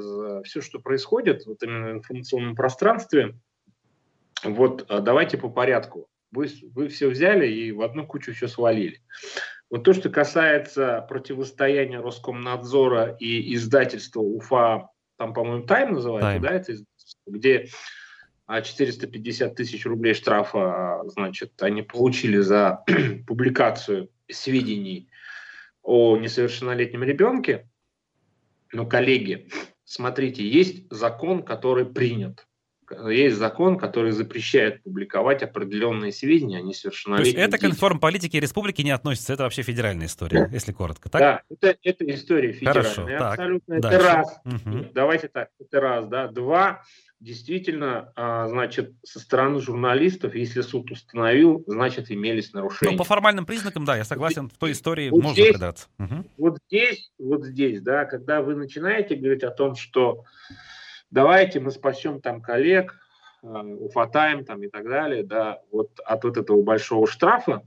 все, 0.44 0.62
что 0.62 0.80
происходит 0.80 1.46
вот 1.48 1.62
именно 1.64 1.88
в 1.88 1.98
информационном 1.98 2.56
пространстве. 2.56 3.36
Вот 4.44 4.86
давайте 4.88 5.38
по 5.38 5.50
порядку. 5.50 6.08
Вы, 6.32 6.48
вы 6.76 6.88
все 6.88 7.10
взяли 7.10 7.48
и 7.48 7.72
в 7.72 7.82
одну 7.82 8.06
кучу 8.06 8.34
все 8.34 8.48
свалили. 8.48 9.02
Вот 9.70 9.84
то, 9.84 9.94
что 9.94 10.10
касается 10.10 11.06
противостояния 11.08 12.00
Роскомнадзора 12.00 13.16
и 13.20 13.54
издательства 13.54 14.22
УФА, 14.22 14.90
там, 15.18 15.34
по-моему, 15.34 15.64
Тайм 15.66 15.94
называется, 15.94 16.38
Time. 16.38 16.42
да, 16.42 16.52
это 16.52 16.74
издательство, 16.74 17.32
где 17.32 17.70
450 18.48 19.52
а, 19.52 19.56
тысяч 19.56 19.86
рублей 19.86 20.16
штрафа, 20.16 21.04
значит, 21.06 21.62
они 21.62 21.84
получили 21.84 22.40
за 22.40 22.84
публикацию 23.28 24.10
сведений 24.32 25.10
о 25.84 26.18
несовершеннолетнем 26.18 27.04
ребенке. 27.04 27.70
Но, 28.72 28.88
коллеги, 28.88 29.50
смотрите, 29.84 30.48
есть 30.48 30.92
закон, 30.92 31.44
который 31.44 31.86
принят 31.86 32.48
есть 33.10 33.38
закон, 33.38 33.78
который 33.78 34.12
запрещает 34.12 34.84
публиковать 34.84 35.44
определенные 35.44 36.12
сведения 36.12 36.58
о 36.58 36.62
несовершеннолетних 36.62 37.34
То 37.34 37.40
есть 37.42 37.54
это 37.54 37.58
к 37.58 37.70
информполитике 37.70 38.40
республики 38.40 38.82
не 38.82 38.92
относится, 38.92 39.34
это 39.34 39.44
вообще 39.44 39.62
федеральная 39.62 40.08
история, 40.08 40.48
да. 40.48 40.54
если 40.54 40.72
коротко, 40.72 41.10
так? 41.10 41.22
Да, 41.22 41.42
это, 41.50 41.78
это 41.84 42.10
история 42.14 42.52
федеральная, 42.52 42.84
Хорошо, 42.84 43.26
абсолютно. 43.26 43.82
Так, 43.82 43.90
это 43.90 44.00
дальше. 44.00 44.08
раз. 44.08 44.40
Угу. 44.46 44.86
Давайте 44.94 45.28
так, 45.28 45.50
это 45.60 45.82
раз, 45.82 46.08
да. 46.08 46.28
Два, 46.28 46.84
действительно, 47.20 48.12
а, 48.16 48.48
значит, 48.48 48.94
со 49.04 49.20
стороны 49.20 49.60
журналистов, 49.60 50.36
если 50.36 50.62
суд 50.62 50.90
установил, 50.92 51.64
значит, 51.68 52.12
имелись 52.12 52.54
нарушения. 52.54 52.94
Ну, 52.94 52.98
по 52.98 53.04
формальным 53.04 53.46
признакам, 53.46 53.86
да, 53.86 53.98
я 53.98 54.06
согласен, 54.06 54.50
в 54.50 54.58
той 54.58 54.72
истории 54.72 55.10
вот 55.10 55.24
можно 55.24 55.44
здесь. 55.44 55.88
Угу. 56.00 56.26
Вот 56.38 56.58
здесь, 56.68 57.12
вот 57.20 57.46
здесь, 57.46 57.82
да, 57.82 58.06
когда 58.06 58.42
вы 58.42 58.56
начинаете 58.56 59.16
говорить 59.16 59.44
о 59.44 59.52
том, 59.52 59.76
что 59.76 60.24
давайте 61.12 61.60
мы 61.60 61.72
спасем 61.72 62.22
там 62.22 62.42
коллег, 62.42 62.96
э, 63.44 63.48
уфатаем 63.48 64.46
там 64.46 64.64
и 64.64 64.68
так 64.68 64.86
далее, 64.86 65.24
да, 65.24 65.62
вот 65.72 66.00
от 66.06 66.24
вот 66.24 66.38
этого 66.38 66.62
большого 66.62 67.08
штрафа, 67.08 67.64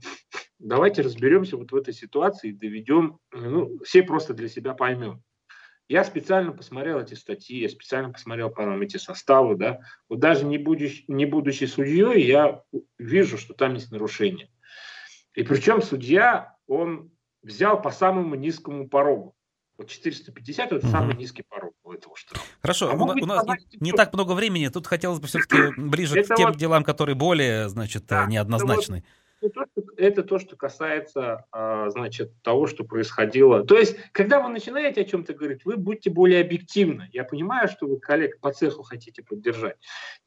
давайте 0.59 1.01
разберемся 1.01 1.57
вот 1.57 1.71
в 1.71 1.75
этой 1.75 1.93
ситуации 1.93 2.49
и 2.49 2.53
доведем, 2.53 3.19
ну, 3.31 3.79
все 3.83 4.03
просто 4.03 4.33
для 4.33 4.47
себя 4.47 4.73
поймем. 4.73 5.21
Я 5.89 6.05
специально 6.05 6.53
посмотрел 6.53 6.99
эти 6.99 7.13
статьи, 7.13 7.59
я 7.59 7.69
специально 7.69 8.11
посмотрел 8.11 8.49
потом 8.49 8.81
эти 8.81 8.97
составы, 8.97 9.55
да, 9.55 9.79
вот 10.07 10.19
даже 10.19 10.45
не 10.45 10.57
будучи, 10.57 11.03
не 11.07 11.25
будучи 11.25 11.65
судьей, 11.65 12.25
я 12.25 12.63
вижу, 12.97 13.37
что 13.37 13.53
там 13.53 13.73
есть 13.73 13.91
нарушения. 13.91 14.49
И 15.35 15.43
причем 15.43 15.81
судья, 15.81 16.55
он 16.67 17.11
взял 17.41 17.81
по 17.81 17.91
самому 17.91 18.35
низкому 18.35 18.87
порогу. 18.87 19.35
Вот 19.77 19.89
450 19.89 20.71
это 20.71 20.75
угу. 20.77 20.87
самый 20.87 21.15
низкий 21.15 21.43
порог 21.43 21.73
этого 21.93 22.15
штрафа. 22.15 22.45
Хорошо, 22.61 22.91
а 22.91 22.93
у, 22.95 23.03
у 23.03 23.25
нас 23.25 23.45
не, 23.45 23.77
не 23.79 23.91
так 23.91 24.13
много 24.13 24.33
времени, 24.33 24.67
тут 24.67 24.87
хотелось 24.87 25.19
бы 25.19 25.27
все-таки 25.27 25.73
ближе 25.77 26.19
это 26.19 26.33
к 26.33 26.37
тем 26.37 26.49
вот, 26.49 26.57
делам, 26.57 26.83
которые 26.83 27.15
более, 27.15 27.69
значит, 27.69 28.05
да, 28.07 28.25
неоднозначны. 28.25 29.03
Это, 29.41 29.65
вот, 29.75 29.85
это 29.97 30.23
то, 30.23 30.39
что 30.39 30.55
касается, 30.55 31.45
а, 31.51 31.89
значит, 31.89 32.31
того, 32.43 32.65
что 32.65 32.85
происходило. 32.85 33.65
То 33.65 33.77
есть, 33.77 33.97
когда 34.13 34.39
вы 34.39 34.49
начинаете 34.49 35.01
о 35.01 35.05
чем-то 35.05 35.33
говорить, 35.33 35.65
вы 35.65 35.75
будьте 35.75 36.09
более 36.09 36.41
объективны. 36.41 37.09
Я 37.11 37.25
понимаю, 37.25 37.67
что 37.67 37.87
вы 37.87 37.99
коллег 37.99 38.39
по 38.39 38.53
цеху 38.53 38.83
хотите 38.83 39.21
поддержать. 39.21 39.75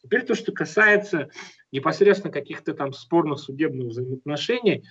Теперь 0.02 0.22
то, 0.24 0.34
что 0.34 0.52
касается 0.52 1.30
непосредственно 1.72 2.32
каких-то 2.32 2.74
там 2.74 2.92
спорных 2.92 3.38
судебных 3.38 3.88
взаимоотношений, 3.88 4.84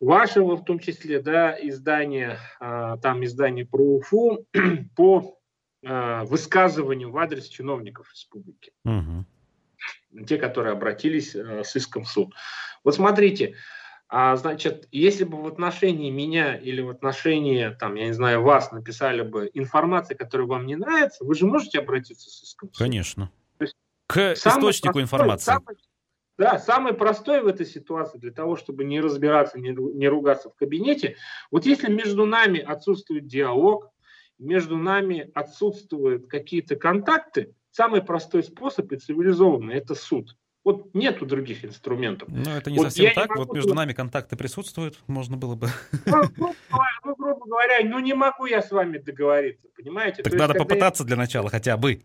вашего 0.00 0.56
в 0.56 0.64
том 0.64 0.78
числе, 0.78 1.20
да, 1.20 1.56
издания, 1.60 2.38
а, 2.60 2.96
там 2.98 3.24
издание 3.24 3.64
про 3.66 3.96
УФУ 3.96 4.46
по 4.96 5.38
а, 5.84 6.24
высказыванию 6.24 7.10
в 7.10 7.18
адрес 7.18 7.48
чиновников 7.48 8.10
республики. 8.12 8.72
Угу. 8.84 10.24
Те, 10.26 10.38
которые 10.38 10.72
обратились 10.72 11.34
а, 11.34 11.62
с 11.64 11.76
иском 11.76 12.04
в 12.04 12.08
суд. 12.08 12.34
Вот 12.84 12.94
смотрите, 12.94 13.56
а, 14.08 14.36
значит, 14.36 14.86
если 14.92 15.24
бы 15.24 15.42
в 15.42 15.46
отношении 15.46 16.10
меня 16.10 16.56
или 16.56 16.80
в 16.80 16.90
отношении, 16.90 17.70
там, 17.78 17.96
я 17.96 18.06
не 18.06 18.12
знаю, 18.12 18.42
вас 18.42 18.70
написали 18.70 19.22
бы 19.22 19.50
информация, 19.52 20.16
которая 20.16 20.46
вам 20.46 20.66
не 20.66 20.76
нравится, 20.76 21.24
вы 21.24 21.34
же 21.34 21.46
можете 21.46 21.80
обратиться 21.80 22.30
с 22.30 22.42
иском. 22.42 22.70
Конечно. 22.76 23.30
К 24.06 24.34
источнику 24.34 24.94
простой, 24.94 25.02
информации. 25.02 25.44
Самый, 25.46 25.76
да, 26.38 26.58
самое 26.58 26.94
простое 26.94 27.42
в 27.42 27.48
этой 27.48 27.66
ситуации 27.66 28.18
для 28.18 28.30
того, 28.30 28.54
чтобы 28.54 28.84
не 28.84 29.00
разбираться, 29.00 29.58
не, 29.58 29.70
не 29.70 30.06
ругаться 30.06 30.50
в 30.50 30.54
кабинете, 30.54 31.16
вот 31.50 31.66
если 31.66 31.90
между 31.90 32.26
нами 32.26 32.60
отсутствует 32.60 33.26
диалог, 33.26 33.90
между 34.38 34.76
нами 34.76 35.30
отсутствуют 35.34 36.26
какие-то 36.26 36.76
контакты, 36.76 37.54
самый 37.70 38.02
простой 38.02 38.42
способ 38.42 38.90
и 38.92 38.96
цивилизованный– 38.96 39.74
это 39.76 39.94
суд. 39.94 40.36
Вот 40.64 40.92
нету 40.94 41.26
других 41.26 41.64
инструментов. 41.64 42.28
Ну, 42.28 42.50
это 42.50 42.72
не 42.72 42.78
вот 42.78 42.86
совсем 42.86 43.14
так. 43.14 43.30
Не 43.30 43.36
вот 43.36 43.54
между 43.54 43.72
нами 43.72 43.92
контакты 43.92 44.34
присутствуют, 44.36 44.98
можно 45.06 45.36
было 45.36 45.54
бы. 45.54 45.68
Ну, 46.06 46.28
грубо, 46.36 46.54
ну, 47.04 47.14
грубо 47.14 47.46
говоря, 47.46 47.78
ну 47.84 48.00
не 48.00 48.14
могу 48.14 48.46
я 48.46 48.62
с 48.62 48.72
вами 48.72 48.98
договориться, 48.98 49.68
понимаете? 49.76 50.24
Так 50.24 50.32
То 50.32 50.38
надо 50.38 50.54
есть, 50.54 50.66
попытаться 50.66 51.04
я... 51.04 51.06
для 51.06 51.16
начала 51.16 51.50
хотя 51.50 51.76
бы. 51.76 52.02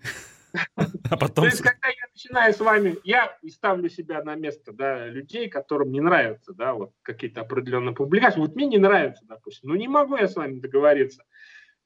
А 1.10 1.18
потом... 1.18 1.46
То 1.46 1.50
есть, 1.50 1.62
когда 1.62 1.88
я 1.88 2.08
начинаю 2.14 2.54
с 2.54 2.60
вами, 2.60 2.98
я 3.04 3.36
ставлю 3.50 3.90
себя 3.90 4.24
на 4.24 4.36
место 4.36 4.74
да, 4.74 5.08
людей, 5.08 5.50
которым 5.50 5.92
не 5.92 6.02
нравятся 6.02 6.54
да, 6.54 6.74
вот 6.74 6.92
какие-то 7.02 7.42
определенные 7.42 7.96
публикации. 7.96 8.40
Вот 8.40 8.56
мне 8.56 8.68
не 8.68 8.78
нравится, 8.78 9.26
допустим, 9.28 9.70
но 9.70 9.76
не 9.76 9.88
могу 9.88 10.18
я 10.18 10.28
с 10.28 10.36
вами 10.36 10.60
договориться. 10.60 11.24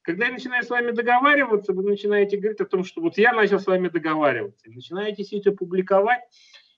Когда 0.06 0.26
я 0.26 0.32
начинаю 0.32 0.62
с 0.62 0.70
вами 0.70 0.92
договариваться, 0.92 1.72
вы 1.72 1.82
начинаете 1.82 2.36
говорить 2.36 2.60
о 2.60 2.64
том, 2.64 2.84
что 2.84 3.00
вот 3.00 3.18
я 3.18 3.32
начал 3.32 3.58
с 3.58 3.66
вами 3.66 3.88
договариваться. 3.88 4.68
И 4.68 4.70
начинаете 4.72 5.24
все 5.24 5.38
это 5.38 5.50
публиковать, 5.50 6.20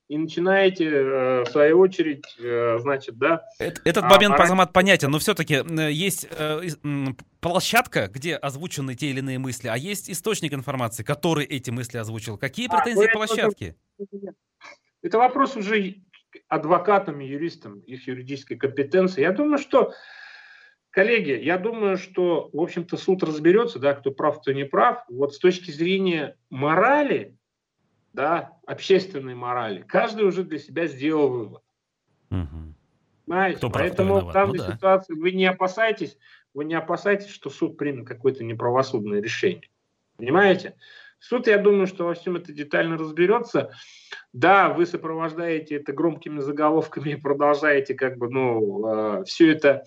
и 0.08 0.16
начинаете, 0.16 0.86
э, 0.86 1.42
в 1.42 1.48
свою 1.50 1.78
очередь, 1.78 2.24
э, 2.40 2.78
значит, 2.78 3.18
да... 3.18 3.44
Этот 3.58 4.04
а, 4.04 4.08
момент, 4.08 4.34
а, 4.40 4.44
Азамат, 4.44 4.72
понятен, 4.72 5.10
но 5.10 5.18
все-таки 5.18 5.56
э, 5.56 5.92
есть 5.92 6.26
площадка, 7.40 8.08
где 8.08 8.34
озвучены 8.34 8.94
те 8.94 9.10
или 9.10 9.18
иные 9.18 9.38
мысли, 9.38 9.68
а 9.68 9.76
есть 9.76 10.08
источник 10.08 10.54
информации, 10.54 11.02
который 11.02 11.44
эти 11.44 11.70
мысли 11.70 11.98
озвучил. 11.98 12.38
Какие 12.38 12.68
а, 12.70 12.78
претензии 12.78 13.10
а, 13.10 13.12
площадки? 13.12 13.76
Это, 13.98 14.34
это 15.02 15.18
вопрос 15.18 15.54
уже 15.54 15.96
адвокатам 16.48 17.20
и 17.20 17.26
юристам, 17.26 17.80
их 17.80 18.08
юридической 18.08 18.56
компетенции. 18.56 19.20
Я 19.20 19.32
думаю, 19.32 19.58
что, 19.58 19.92
коллеги, 20.98 21.30
я 21.30 21.58
думаю, 21.58 21.96
что, 21.96 22.50
в 22.52 22.60
общем-то, 22.60 22.96
суд 22.96 23.22
разберется, 23.22 23.78
да, 23.78 23.94
кто 23.94 24.10
прав, 24.10 24.40
кто 24.40 24.50
не 24.50 24.64
прав. 24.64 25.04
Вот 25.08 25.32
с 25.32 25.38
точки 25.38 25.70
зрения 25.70 26.36
морали, 26.50 27.36
да, 28.12 28.58
общественной 28.66 29.36
морали, 29.36 29.82
каждый 29.82 30.26
уже 30.26 30.42
для 30.42 30.58
себя 30.58 30.88
сделал 30.88 31.28
вывод. 31.28 31.62
Угу. 32.32 32.74
Понимаете? 33.26 33.58
Кто 33.58 33.70
Поэтому 33.70 34.14
прав, 34.14 34.28
в 34.28 34.32
данной 34.32 34.58
ну, 34.58 34.64
да. 34.64 34.72
ситуации 34.74 35.14
вы 35.14 35.30
не 35.30 35.46
опасайтесь, 35.46 36.18
вы 36.52 36.64
не 36.64 36.74
опасайтесь, 36.74 37.28
что 37.28 37.48
суд 37.48 37.76
примет 37.76 38.08
какое-то 38.08 38.42
неправосудное 38.42 39.22
решение. 39.22 39.70
Понимаете? 40.16 40.74
Суд, 41.20 41.46
я 41.46 41.58
думаю, 41.58 41.86
что 41.86 42.04
во 42.04 42.14
всем 42.14 42.36
это 42.36 42.52
детально 42.52 42.96
разберется. 42.96 43.70
Да, 44.32 44.68
вы 44.68 44.86
сопровождаете 44.86 45.76
это 45.76 45.92
громкими 45.92 46.40
заголовками 46.40 47.10
и 47.10 47.16
продолжаете 47.16 47.94
как 47.94 48.18
бы, 48.18 48.30
ну, 48.30 49.20
э, 49.20 49.24
все 49.24 49.52
это 49.52 49.84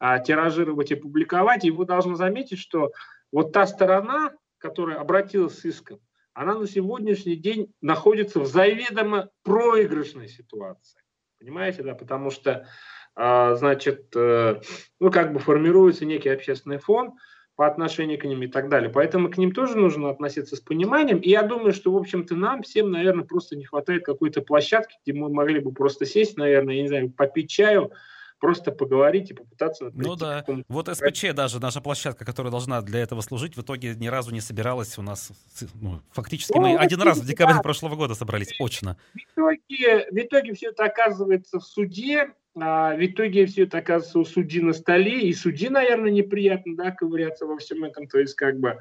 э, 0.00 0.16
тиражировать 0.24 0.90
и 0.90 0.94
публиковать. 0.94 1.64
И 1.64 1.70
вы 1.70 1.84
должны 1.84 2.16
заметить, 2.16 2.58
что 2.58 2.92
вот 3.30 3.52
та 3.52 3.66
сторона, 3.66 4.32
которая 4.58 4.98
обратилась 4.98 5.58
с 5.58 5.64
иском, 5.64 6.00
она 6.32 6.54
на 6.54 6.66
сегодняшний 6.66 7.36
день 7.36 7.72
находится 7.80 8.40
в 8.40 8.46
заведомо 8.46 9.28
проигрышной 9.42 10.28
ситуации. 10.28 11.00
Понимаете, 11.38 11.82
да, 11.82 11.94
потому 11.94 12.30
что 12.30 12.66
а, 13.14 13.54
значит, 13.54 14.14
э, 14.14 14.60
ну, 15.00 15.10
как 15.10 15.32
бы 15.32 15.40
формируется 15.40 16.04
некий 16.04 16.28
общественный 16.28 16.78
фон 16.78 17.12
по 17.60 17.66
отношению 17.66 18.18
к 18.18 18.24
ним 18.24 18.42
и 18.42 18.46
так 18.46 18.70
далее. 18.70 18.88
Поэтому 18.88 19.28
к 19.28 19.36
ним 19.36 19.52
тоже 19.52 19.76
нужно 19.76 20.08
относиться 20.08 20.56
с 20.56 20.60
пониманием. 20.60 21.18
И 21.18 21.28
я 21.28 21.42
думаю, 21.42 21.74
что, 21.74 21.92
в 21.92 21.96
общем-то, 21.98 22.34
нам 22.34 22.62
всем, 22.62 22.90
наверное, 22.90 23.26
просто 23.26 23.54
не 23.54 23.66
хватает 23.66 24.02
какой-то 24.02 24.40
площадки, 24.40 24.96
где 25.04 25.12
мы 25.12 25.28
могли 25.28 25.60
бы 25.60 25.70
просто 25.70 26.06
сесть, 26.06 26.38
наверное, 26.38 26.76
я 26.76 26.80
не 26.80 26.88
знаю, 26.88 27.10
попить 27.10 27.50
чаю, 27.50 27.92
просто 28.38 28.72
поговорить 28.72 29.32
и 29.32 29.34
попытаться... 29.34 29.90
Ну 29.92 30.16
да, 30.16 30.42
вот 30.68 30.88
СПЧ 30.88 31.34
даже, 31.34 31.60
наша 31.60 31.82
площадка, 31.82 32.24
которая 32.24 32.50
должна 32.50 32.80
для 32.80 33.00
этого 33.00 33.20
служить, 33.20 33.58
в 33.58 33.60
итоге 33.60 33.94
ни 33.94 34.06
разу 34.06 34.32
не 34.32 34.40
собиралась 34.40 34.96
у 34.96 35.02
нас. 35.02 35.30
Ну, 35.74 36.00
фактически 36.12 36.56
ну, 36.56 36.62
мы 36.62 36.76
один 36.78 37.02
раз 37.02 37.18
в 37.18 37.26
декабре 37.26 37.56
да. 37.56 37.60
прошлого 37.60 37.94
года 37.94 38.14
собрались, 38.14 38.58
очно. 38.58 38.96
В 39.12 39.18
итоге, 39.18 40.06
в 40.10 40.16
итоге 40.16 40.54
все 40.54 40.70
это 40.70 40.84
оказывается 40.84 41.58
в 41.58 41.64
суде, 41.64 42.32
а 42.56 42.94
в 42.96 43.04
итоге 43.04 43.46
все 43.46 43.64
это 43.64 43.78
оказывается 43.78 44.18
у 44.18 44.24
судьи 44.24 44.60
на 44.60 44.72
столе, 44.72 45.20
и 45.20 45.32
судьи, 45.32 45.68
наверное, 45.68 46.10
неприятно, 46.10 46.76
да, 46.76 46.90
ковыряться 46.90 47.46
во 47.46 47.56
всем 47.58 47.84
этом, 47.84 48.08
то 48.08 48.18
есть, 48.18 48.34
как 48.34 48.58
бы, 48.58 48.78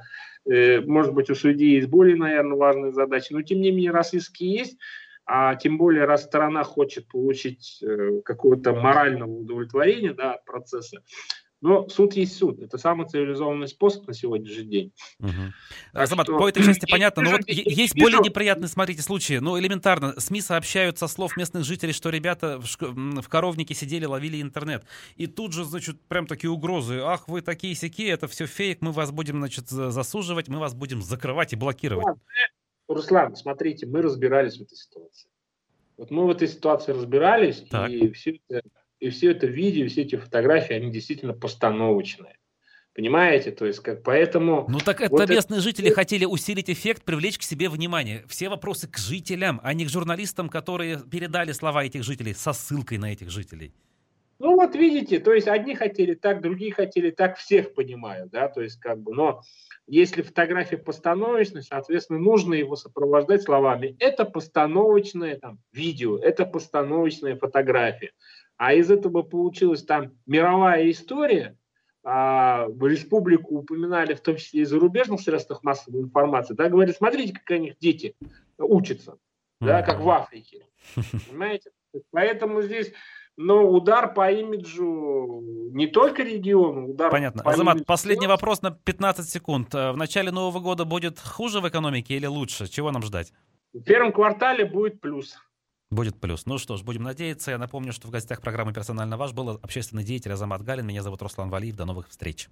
э, 0.50 0.82
может 0.82 1.14
быть, 1.14 1.30
у 1.30 1.36
судьи 1.36 1.76
есть 1.76 1.88
более, 1.88 2.16
наверное, 2.16 2.58
важные 2.58 2.92
задачи, 2.92 3.32
но, 3.32 3.42
тем 3.42 3.62
не 3.62 3.72
менее, 3.72 3.92
раз 3.92 4.14
иски 4.14 4.44
есть, 4.44 4.78
а 5.26 5.56
тем 5.56 5.78
более, 5.78 6.06
раз 6.06 6.24
сторона 6.24 6.64
хочет 6.64 7.08
получить 7.08 7.84
э, 7.84 8.22
какое-то 8.26 8.74
морального 8.74 9.32
удовлетворения 9.32 10.14
да, 10.14 10.34
от 10.34 10.46
процесса, 10.46 11.04
но 11.62 11.90
суд 11.90 12.14
есть 12.14 12.38
суд. 12.38 12.62
Это 12.62 12.78
самый 12.78 13.08
цивилизованный 13.08 13.68
способ 13.68 14.08
на 14.08 14.14
сегодняшний 14.14 14.64
день. 14.64 14.94
Угу. 15.20 15.32
Азамат, 15.94 16.28
что... 16.28 16.38
по 16.38 16.48
этой 16.48 16.64
части 16.64 16.86
понятно, 16.90 17.24
но 17.24 17.32
вот 17.32 17.42
есть 17.48 17.96
вижу... 17.96 18.06
более 18.06 18.20
неприятные, 18.20 18.70
смотрите, 18.70 19.02
случаи. 19.02 19.40
Ну, 19.40 19.60
элементарно, 19.60 20.18
СМИ 20.18 20.42
сообщают 20.42 20.98
со 20.98 21.08
слов 21.08 21.36
местных 21.36 21.66
жителей, 21.66 21.92
что 21.92 22.10
ребята 22.10 22.60
в, 22.60 22.66
шк... 22.66 22.82
в 22.84 23.28
коровнике 23.28 23.74
сидели, 23.74 24.06
ловили 24.06 24.42
интернет. 24.42 24.86
И 25.18 25.28
тут 25.28 25.52
же, 25.52 25.66
значит, 25.66 26.00
прям 26.08 26.28
такие 26.28 26.50
угрозы. 26.50 27.00
Ах, 27.00 27.28
вы 27.28 27.42
такие 27.42 27.76
сяки, 27.76 28.06
это 28.06 28.28
все 28.28 28.46
фейк, 28.46 28.82
мы 28.82 28.92
вас 28.92 29.12
будем, 29.12 29.40
значит, 29.40 29.68
засуживать, 29.68 30.48
мы 30.48 30.60
вас 30.60 30.74
будем 30.74 31.02
закрывать 31.02 31.52
и 31.54 31.58
блокировать. 31.58 32.18
Руслан, 32.88 33.36
смотрите, 33.36 33.86
мы 33.86 34.02
разбирались 34.02 34.58
в 34.58 34.62
этой 34.62 34.76
ситуации. 34.76 35.30
Вот 35.98 36.10
мы 36.12 36.26
в 36.26 36.30
этой 36.30 36.48
ситуации 36.48 36.94
разбирались, 36.94 37.66
так. 37.70 37.90
и 37.90 38.10
все, 38.12 38.40
это, 38.48 38.70
и 39.00 39.10
все 39.10 39.32
это 39.32 39.48
видео, 39.48 39.88
все 39.88 40.02
эти 40.02 40.16
фотографии, 40.16 40.74
они 40.74 40.92
действительно 40.92 41.34
постановочные. 41.34 42.36
Понимаете? 42.94 43.52
То 43.52 43.66
есть, 43.66 43.80
как 43.80 44.04
поэтому... 44.04 44.66
Ну 44.68 44.80
так 44.80 45.00
это 45.00 45.12
вот 45.12 45.30
местные 45.30 45.60
это... 45.60 45.68
жители 45.68 45.90
хотели 45.90 46.26
усилить 46.26 46.70
эффект, 46.70 47.04
привлечь 47.04 47.38
к 47.38 47.44
себе 47.44 47.70
внимание. 47.70 48.26
Все 48.28 48.50
вопросы 48.50 48.90
к 48.90 48.98
жителям, 48.98 49.62
а 49.64 49.74
не 49.74 49.86
к 49.86 49.90
журналистам, 49.90 50.50
которые 50.50 51.00
передали 51.10 51.52
слова 51.54 51.86
этих 51.86 52.04
жителей 52.04 52.34
со 52.34 52.52
ссылкой 52.52 52.98
на 52.98 53.14
этих 53.14 53.30
жителей. 53.30 53.74
Ну 54.40 54.56
вот 54.56 54.74
видите, 54.74 55.20
то 55.20 55.34
есть 55.34 55.48
одни 55.48 55.76
хотели 55.76 56.14
так, 56.14 56.42
другие 56.42 56.74
хотели 56.74 57.12
так, 57.12 57.38
всех 57.38 57.74
понимаю, 57.74 58.30
да, 58.32 58.48
то 58.48 58.62
есть 58.62 58.80
как 58.80 59.02
бы, 59.02 59.14
но 59.14 59.42
если 59.86 60.22
фотография 60.22 60.78
постановочная, 60.78 61.62
соответственно, 61.62 62.20
нужно 62.20 62.54
его 62.54 62.78
сопровождать 62.78 63.44
словами 63.44 63.98
«это 64.00 64.24
постановочное 64.24 65.38
там, 65.38 65.60
видео, 65.74 66.18
это 66.18 66.46
постановочная 66.46 67.36
фотография». 67.36 68.12
А 68.60 68.74
из 68.74 68.92
этого 68.92 69.22
получилась 69.22 69.84
там 69.84 70.12
мировая 70.26 70.92
история, 70.92 71.58
а, 72.04 72.68
республику 72.82 73.60
упоминали 73.60 74.14
в 74.14 74.20
том 74.20 74.36
числе 74.36 74.62
и 74.62 74.66
зарубежных 74.66 75.22
средствах 75.22 75.64
массовой 75.64 76.02
информации, 76.02 76.54
да, 76.56 76.68
говорят, 76.68 76.98
смотрите, 76.98 77.34
как 77.34 77.58
у 77.58 77.62
них 77.62 77.78
дети 77.80 78.16
учатся, 78.58 79.18
да, 79.62 79.82
как 79.82 80.02
в 80.02 80.10
Африке, 80.10 80.66
понимаете? 81.30 81.72
Поэтому 82.12 82.62
здесь 82.62 82.92
но 83.42 83.66
удар 83.72 84.14
по 84.14 84.30
имиджу 84.30 85.42
не 85.72 85.88
только 85.88 86.24
региону, 86.24 86.90
удар 86.90 87.10
Понятно. 87.10 87.42
По 87.42 87.52
Азамат, 87.52 87.86
последний 87.86 88.26
всего. 88.26 88.34
вопрос 88.34 88.62
на 88.62 88.72
15 88.72 89.30
секунд. 89.30 89.74
Э, 89.74 89.94
в 89.94 89.98
начале 89.98 90.30
Нового 90.30 90.60
года 90.60 90.84
будет 90.84 91.22
хуже 91.22 91.62
в 91.62 91.70
экономике 91.70 92.16
или 92.16 92.26
лучше? 92.26 92.68
Чего 92.68 92.92
нам 92.92 93.02
ждать? 93.02 93.32
В 93.72 93.82
первом 93.82 94.12
квартале 94.12 94.66
будет 94.66 95.00
плюс. 95.00 95.38
Будет 95.92 96.20
плюс. 96.20 96.46
Ну 96.46 96.60
что 96.60 96.78
ж, 96.78 96.84
будем 96.84 97.04
надеяться. 97.04 97.52
Я 97.52 97.58
напомню, 97.58 97.94
что 97.94 98.08
в 98.08 98.12
гостях 98.12 98.42
программы 98.42 98.74
«Персонально 98.74 99.18
ваш» 99.18 99.34
был 99.34 99.50
общественный 99.50 100.04
деятель 100.04 100.32
Азамат 100.32 100.62
Галин. 100.62 100.86
Меня 100.86 101.02
зовут 101.02 101.22
Руслан 101.22 101.50
Валиев. 101.50 101.76
До 101.76 101.86
новых 101.86 102.10
встреч. 102.10 102.48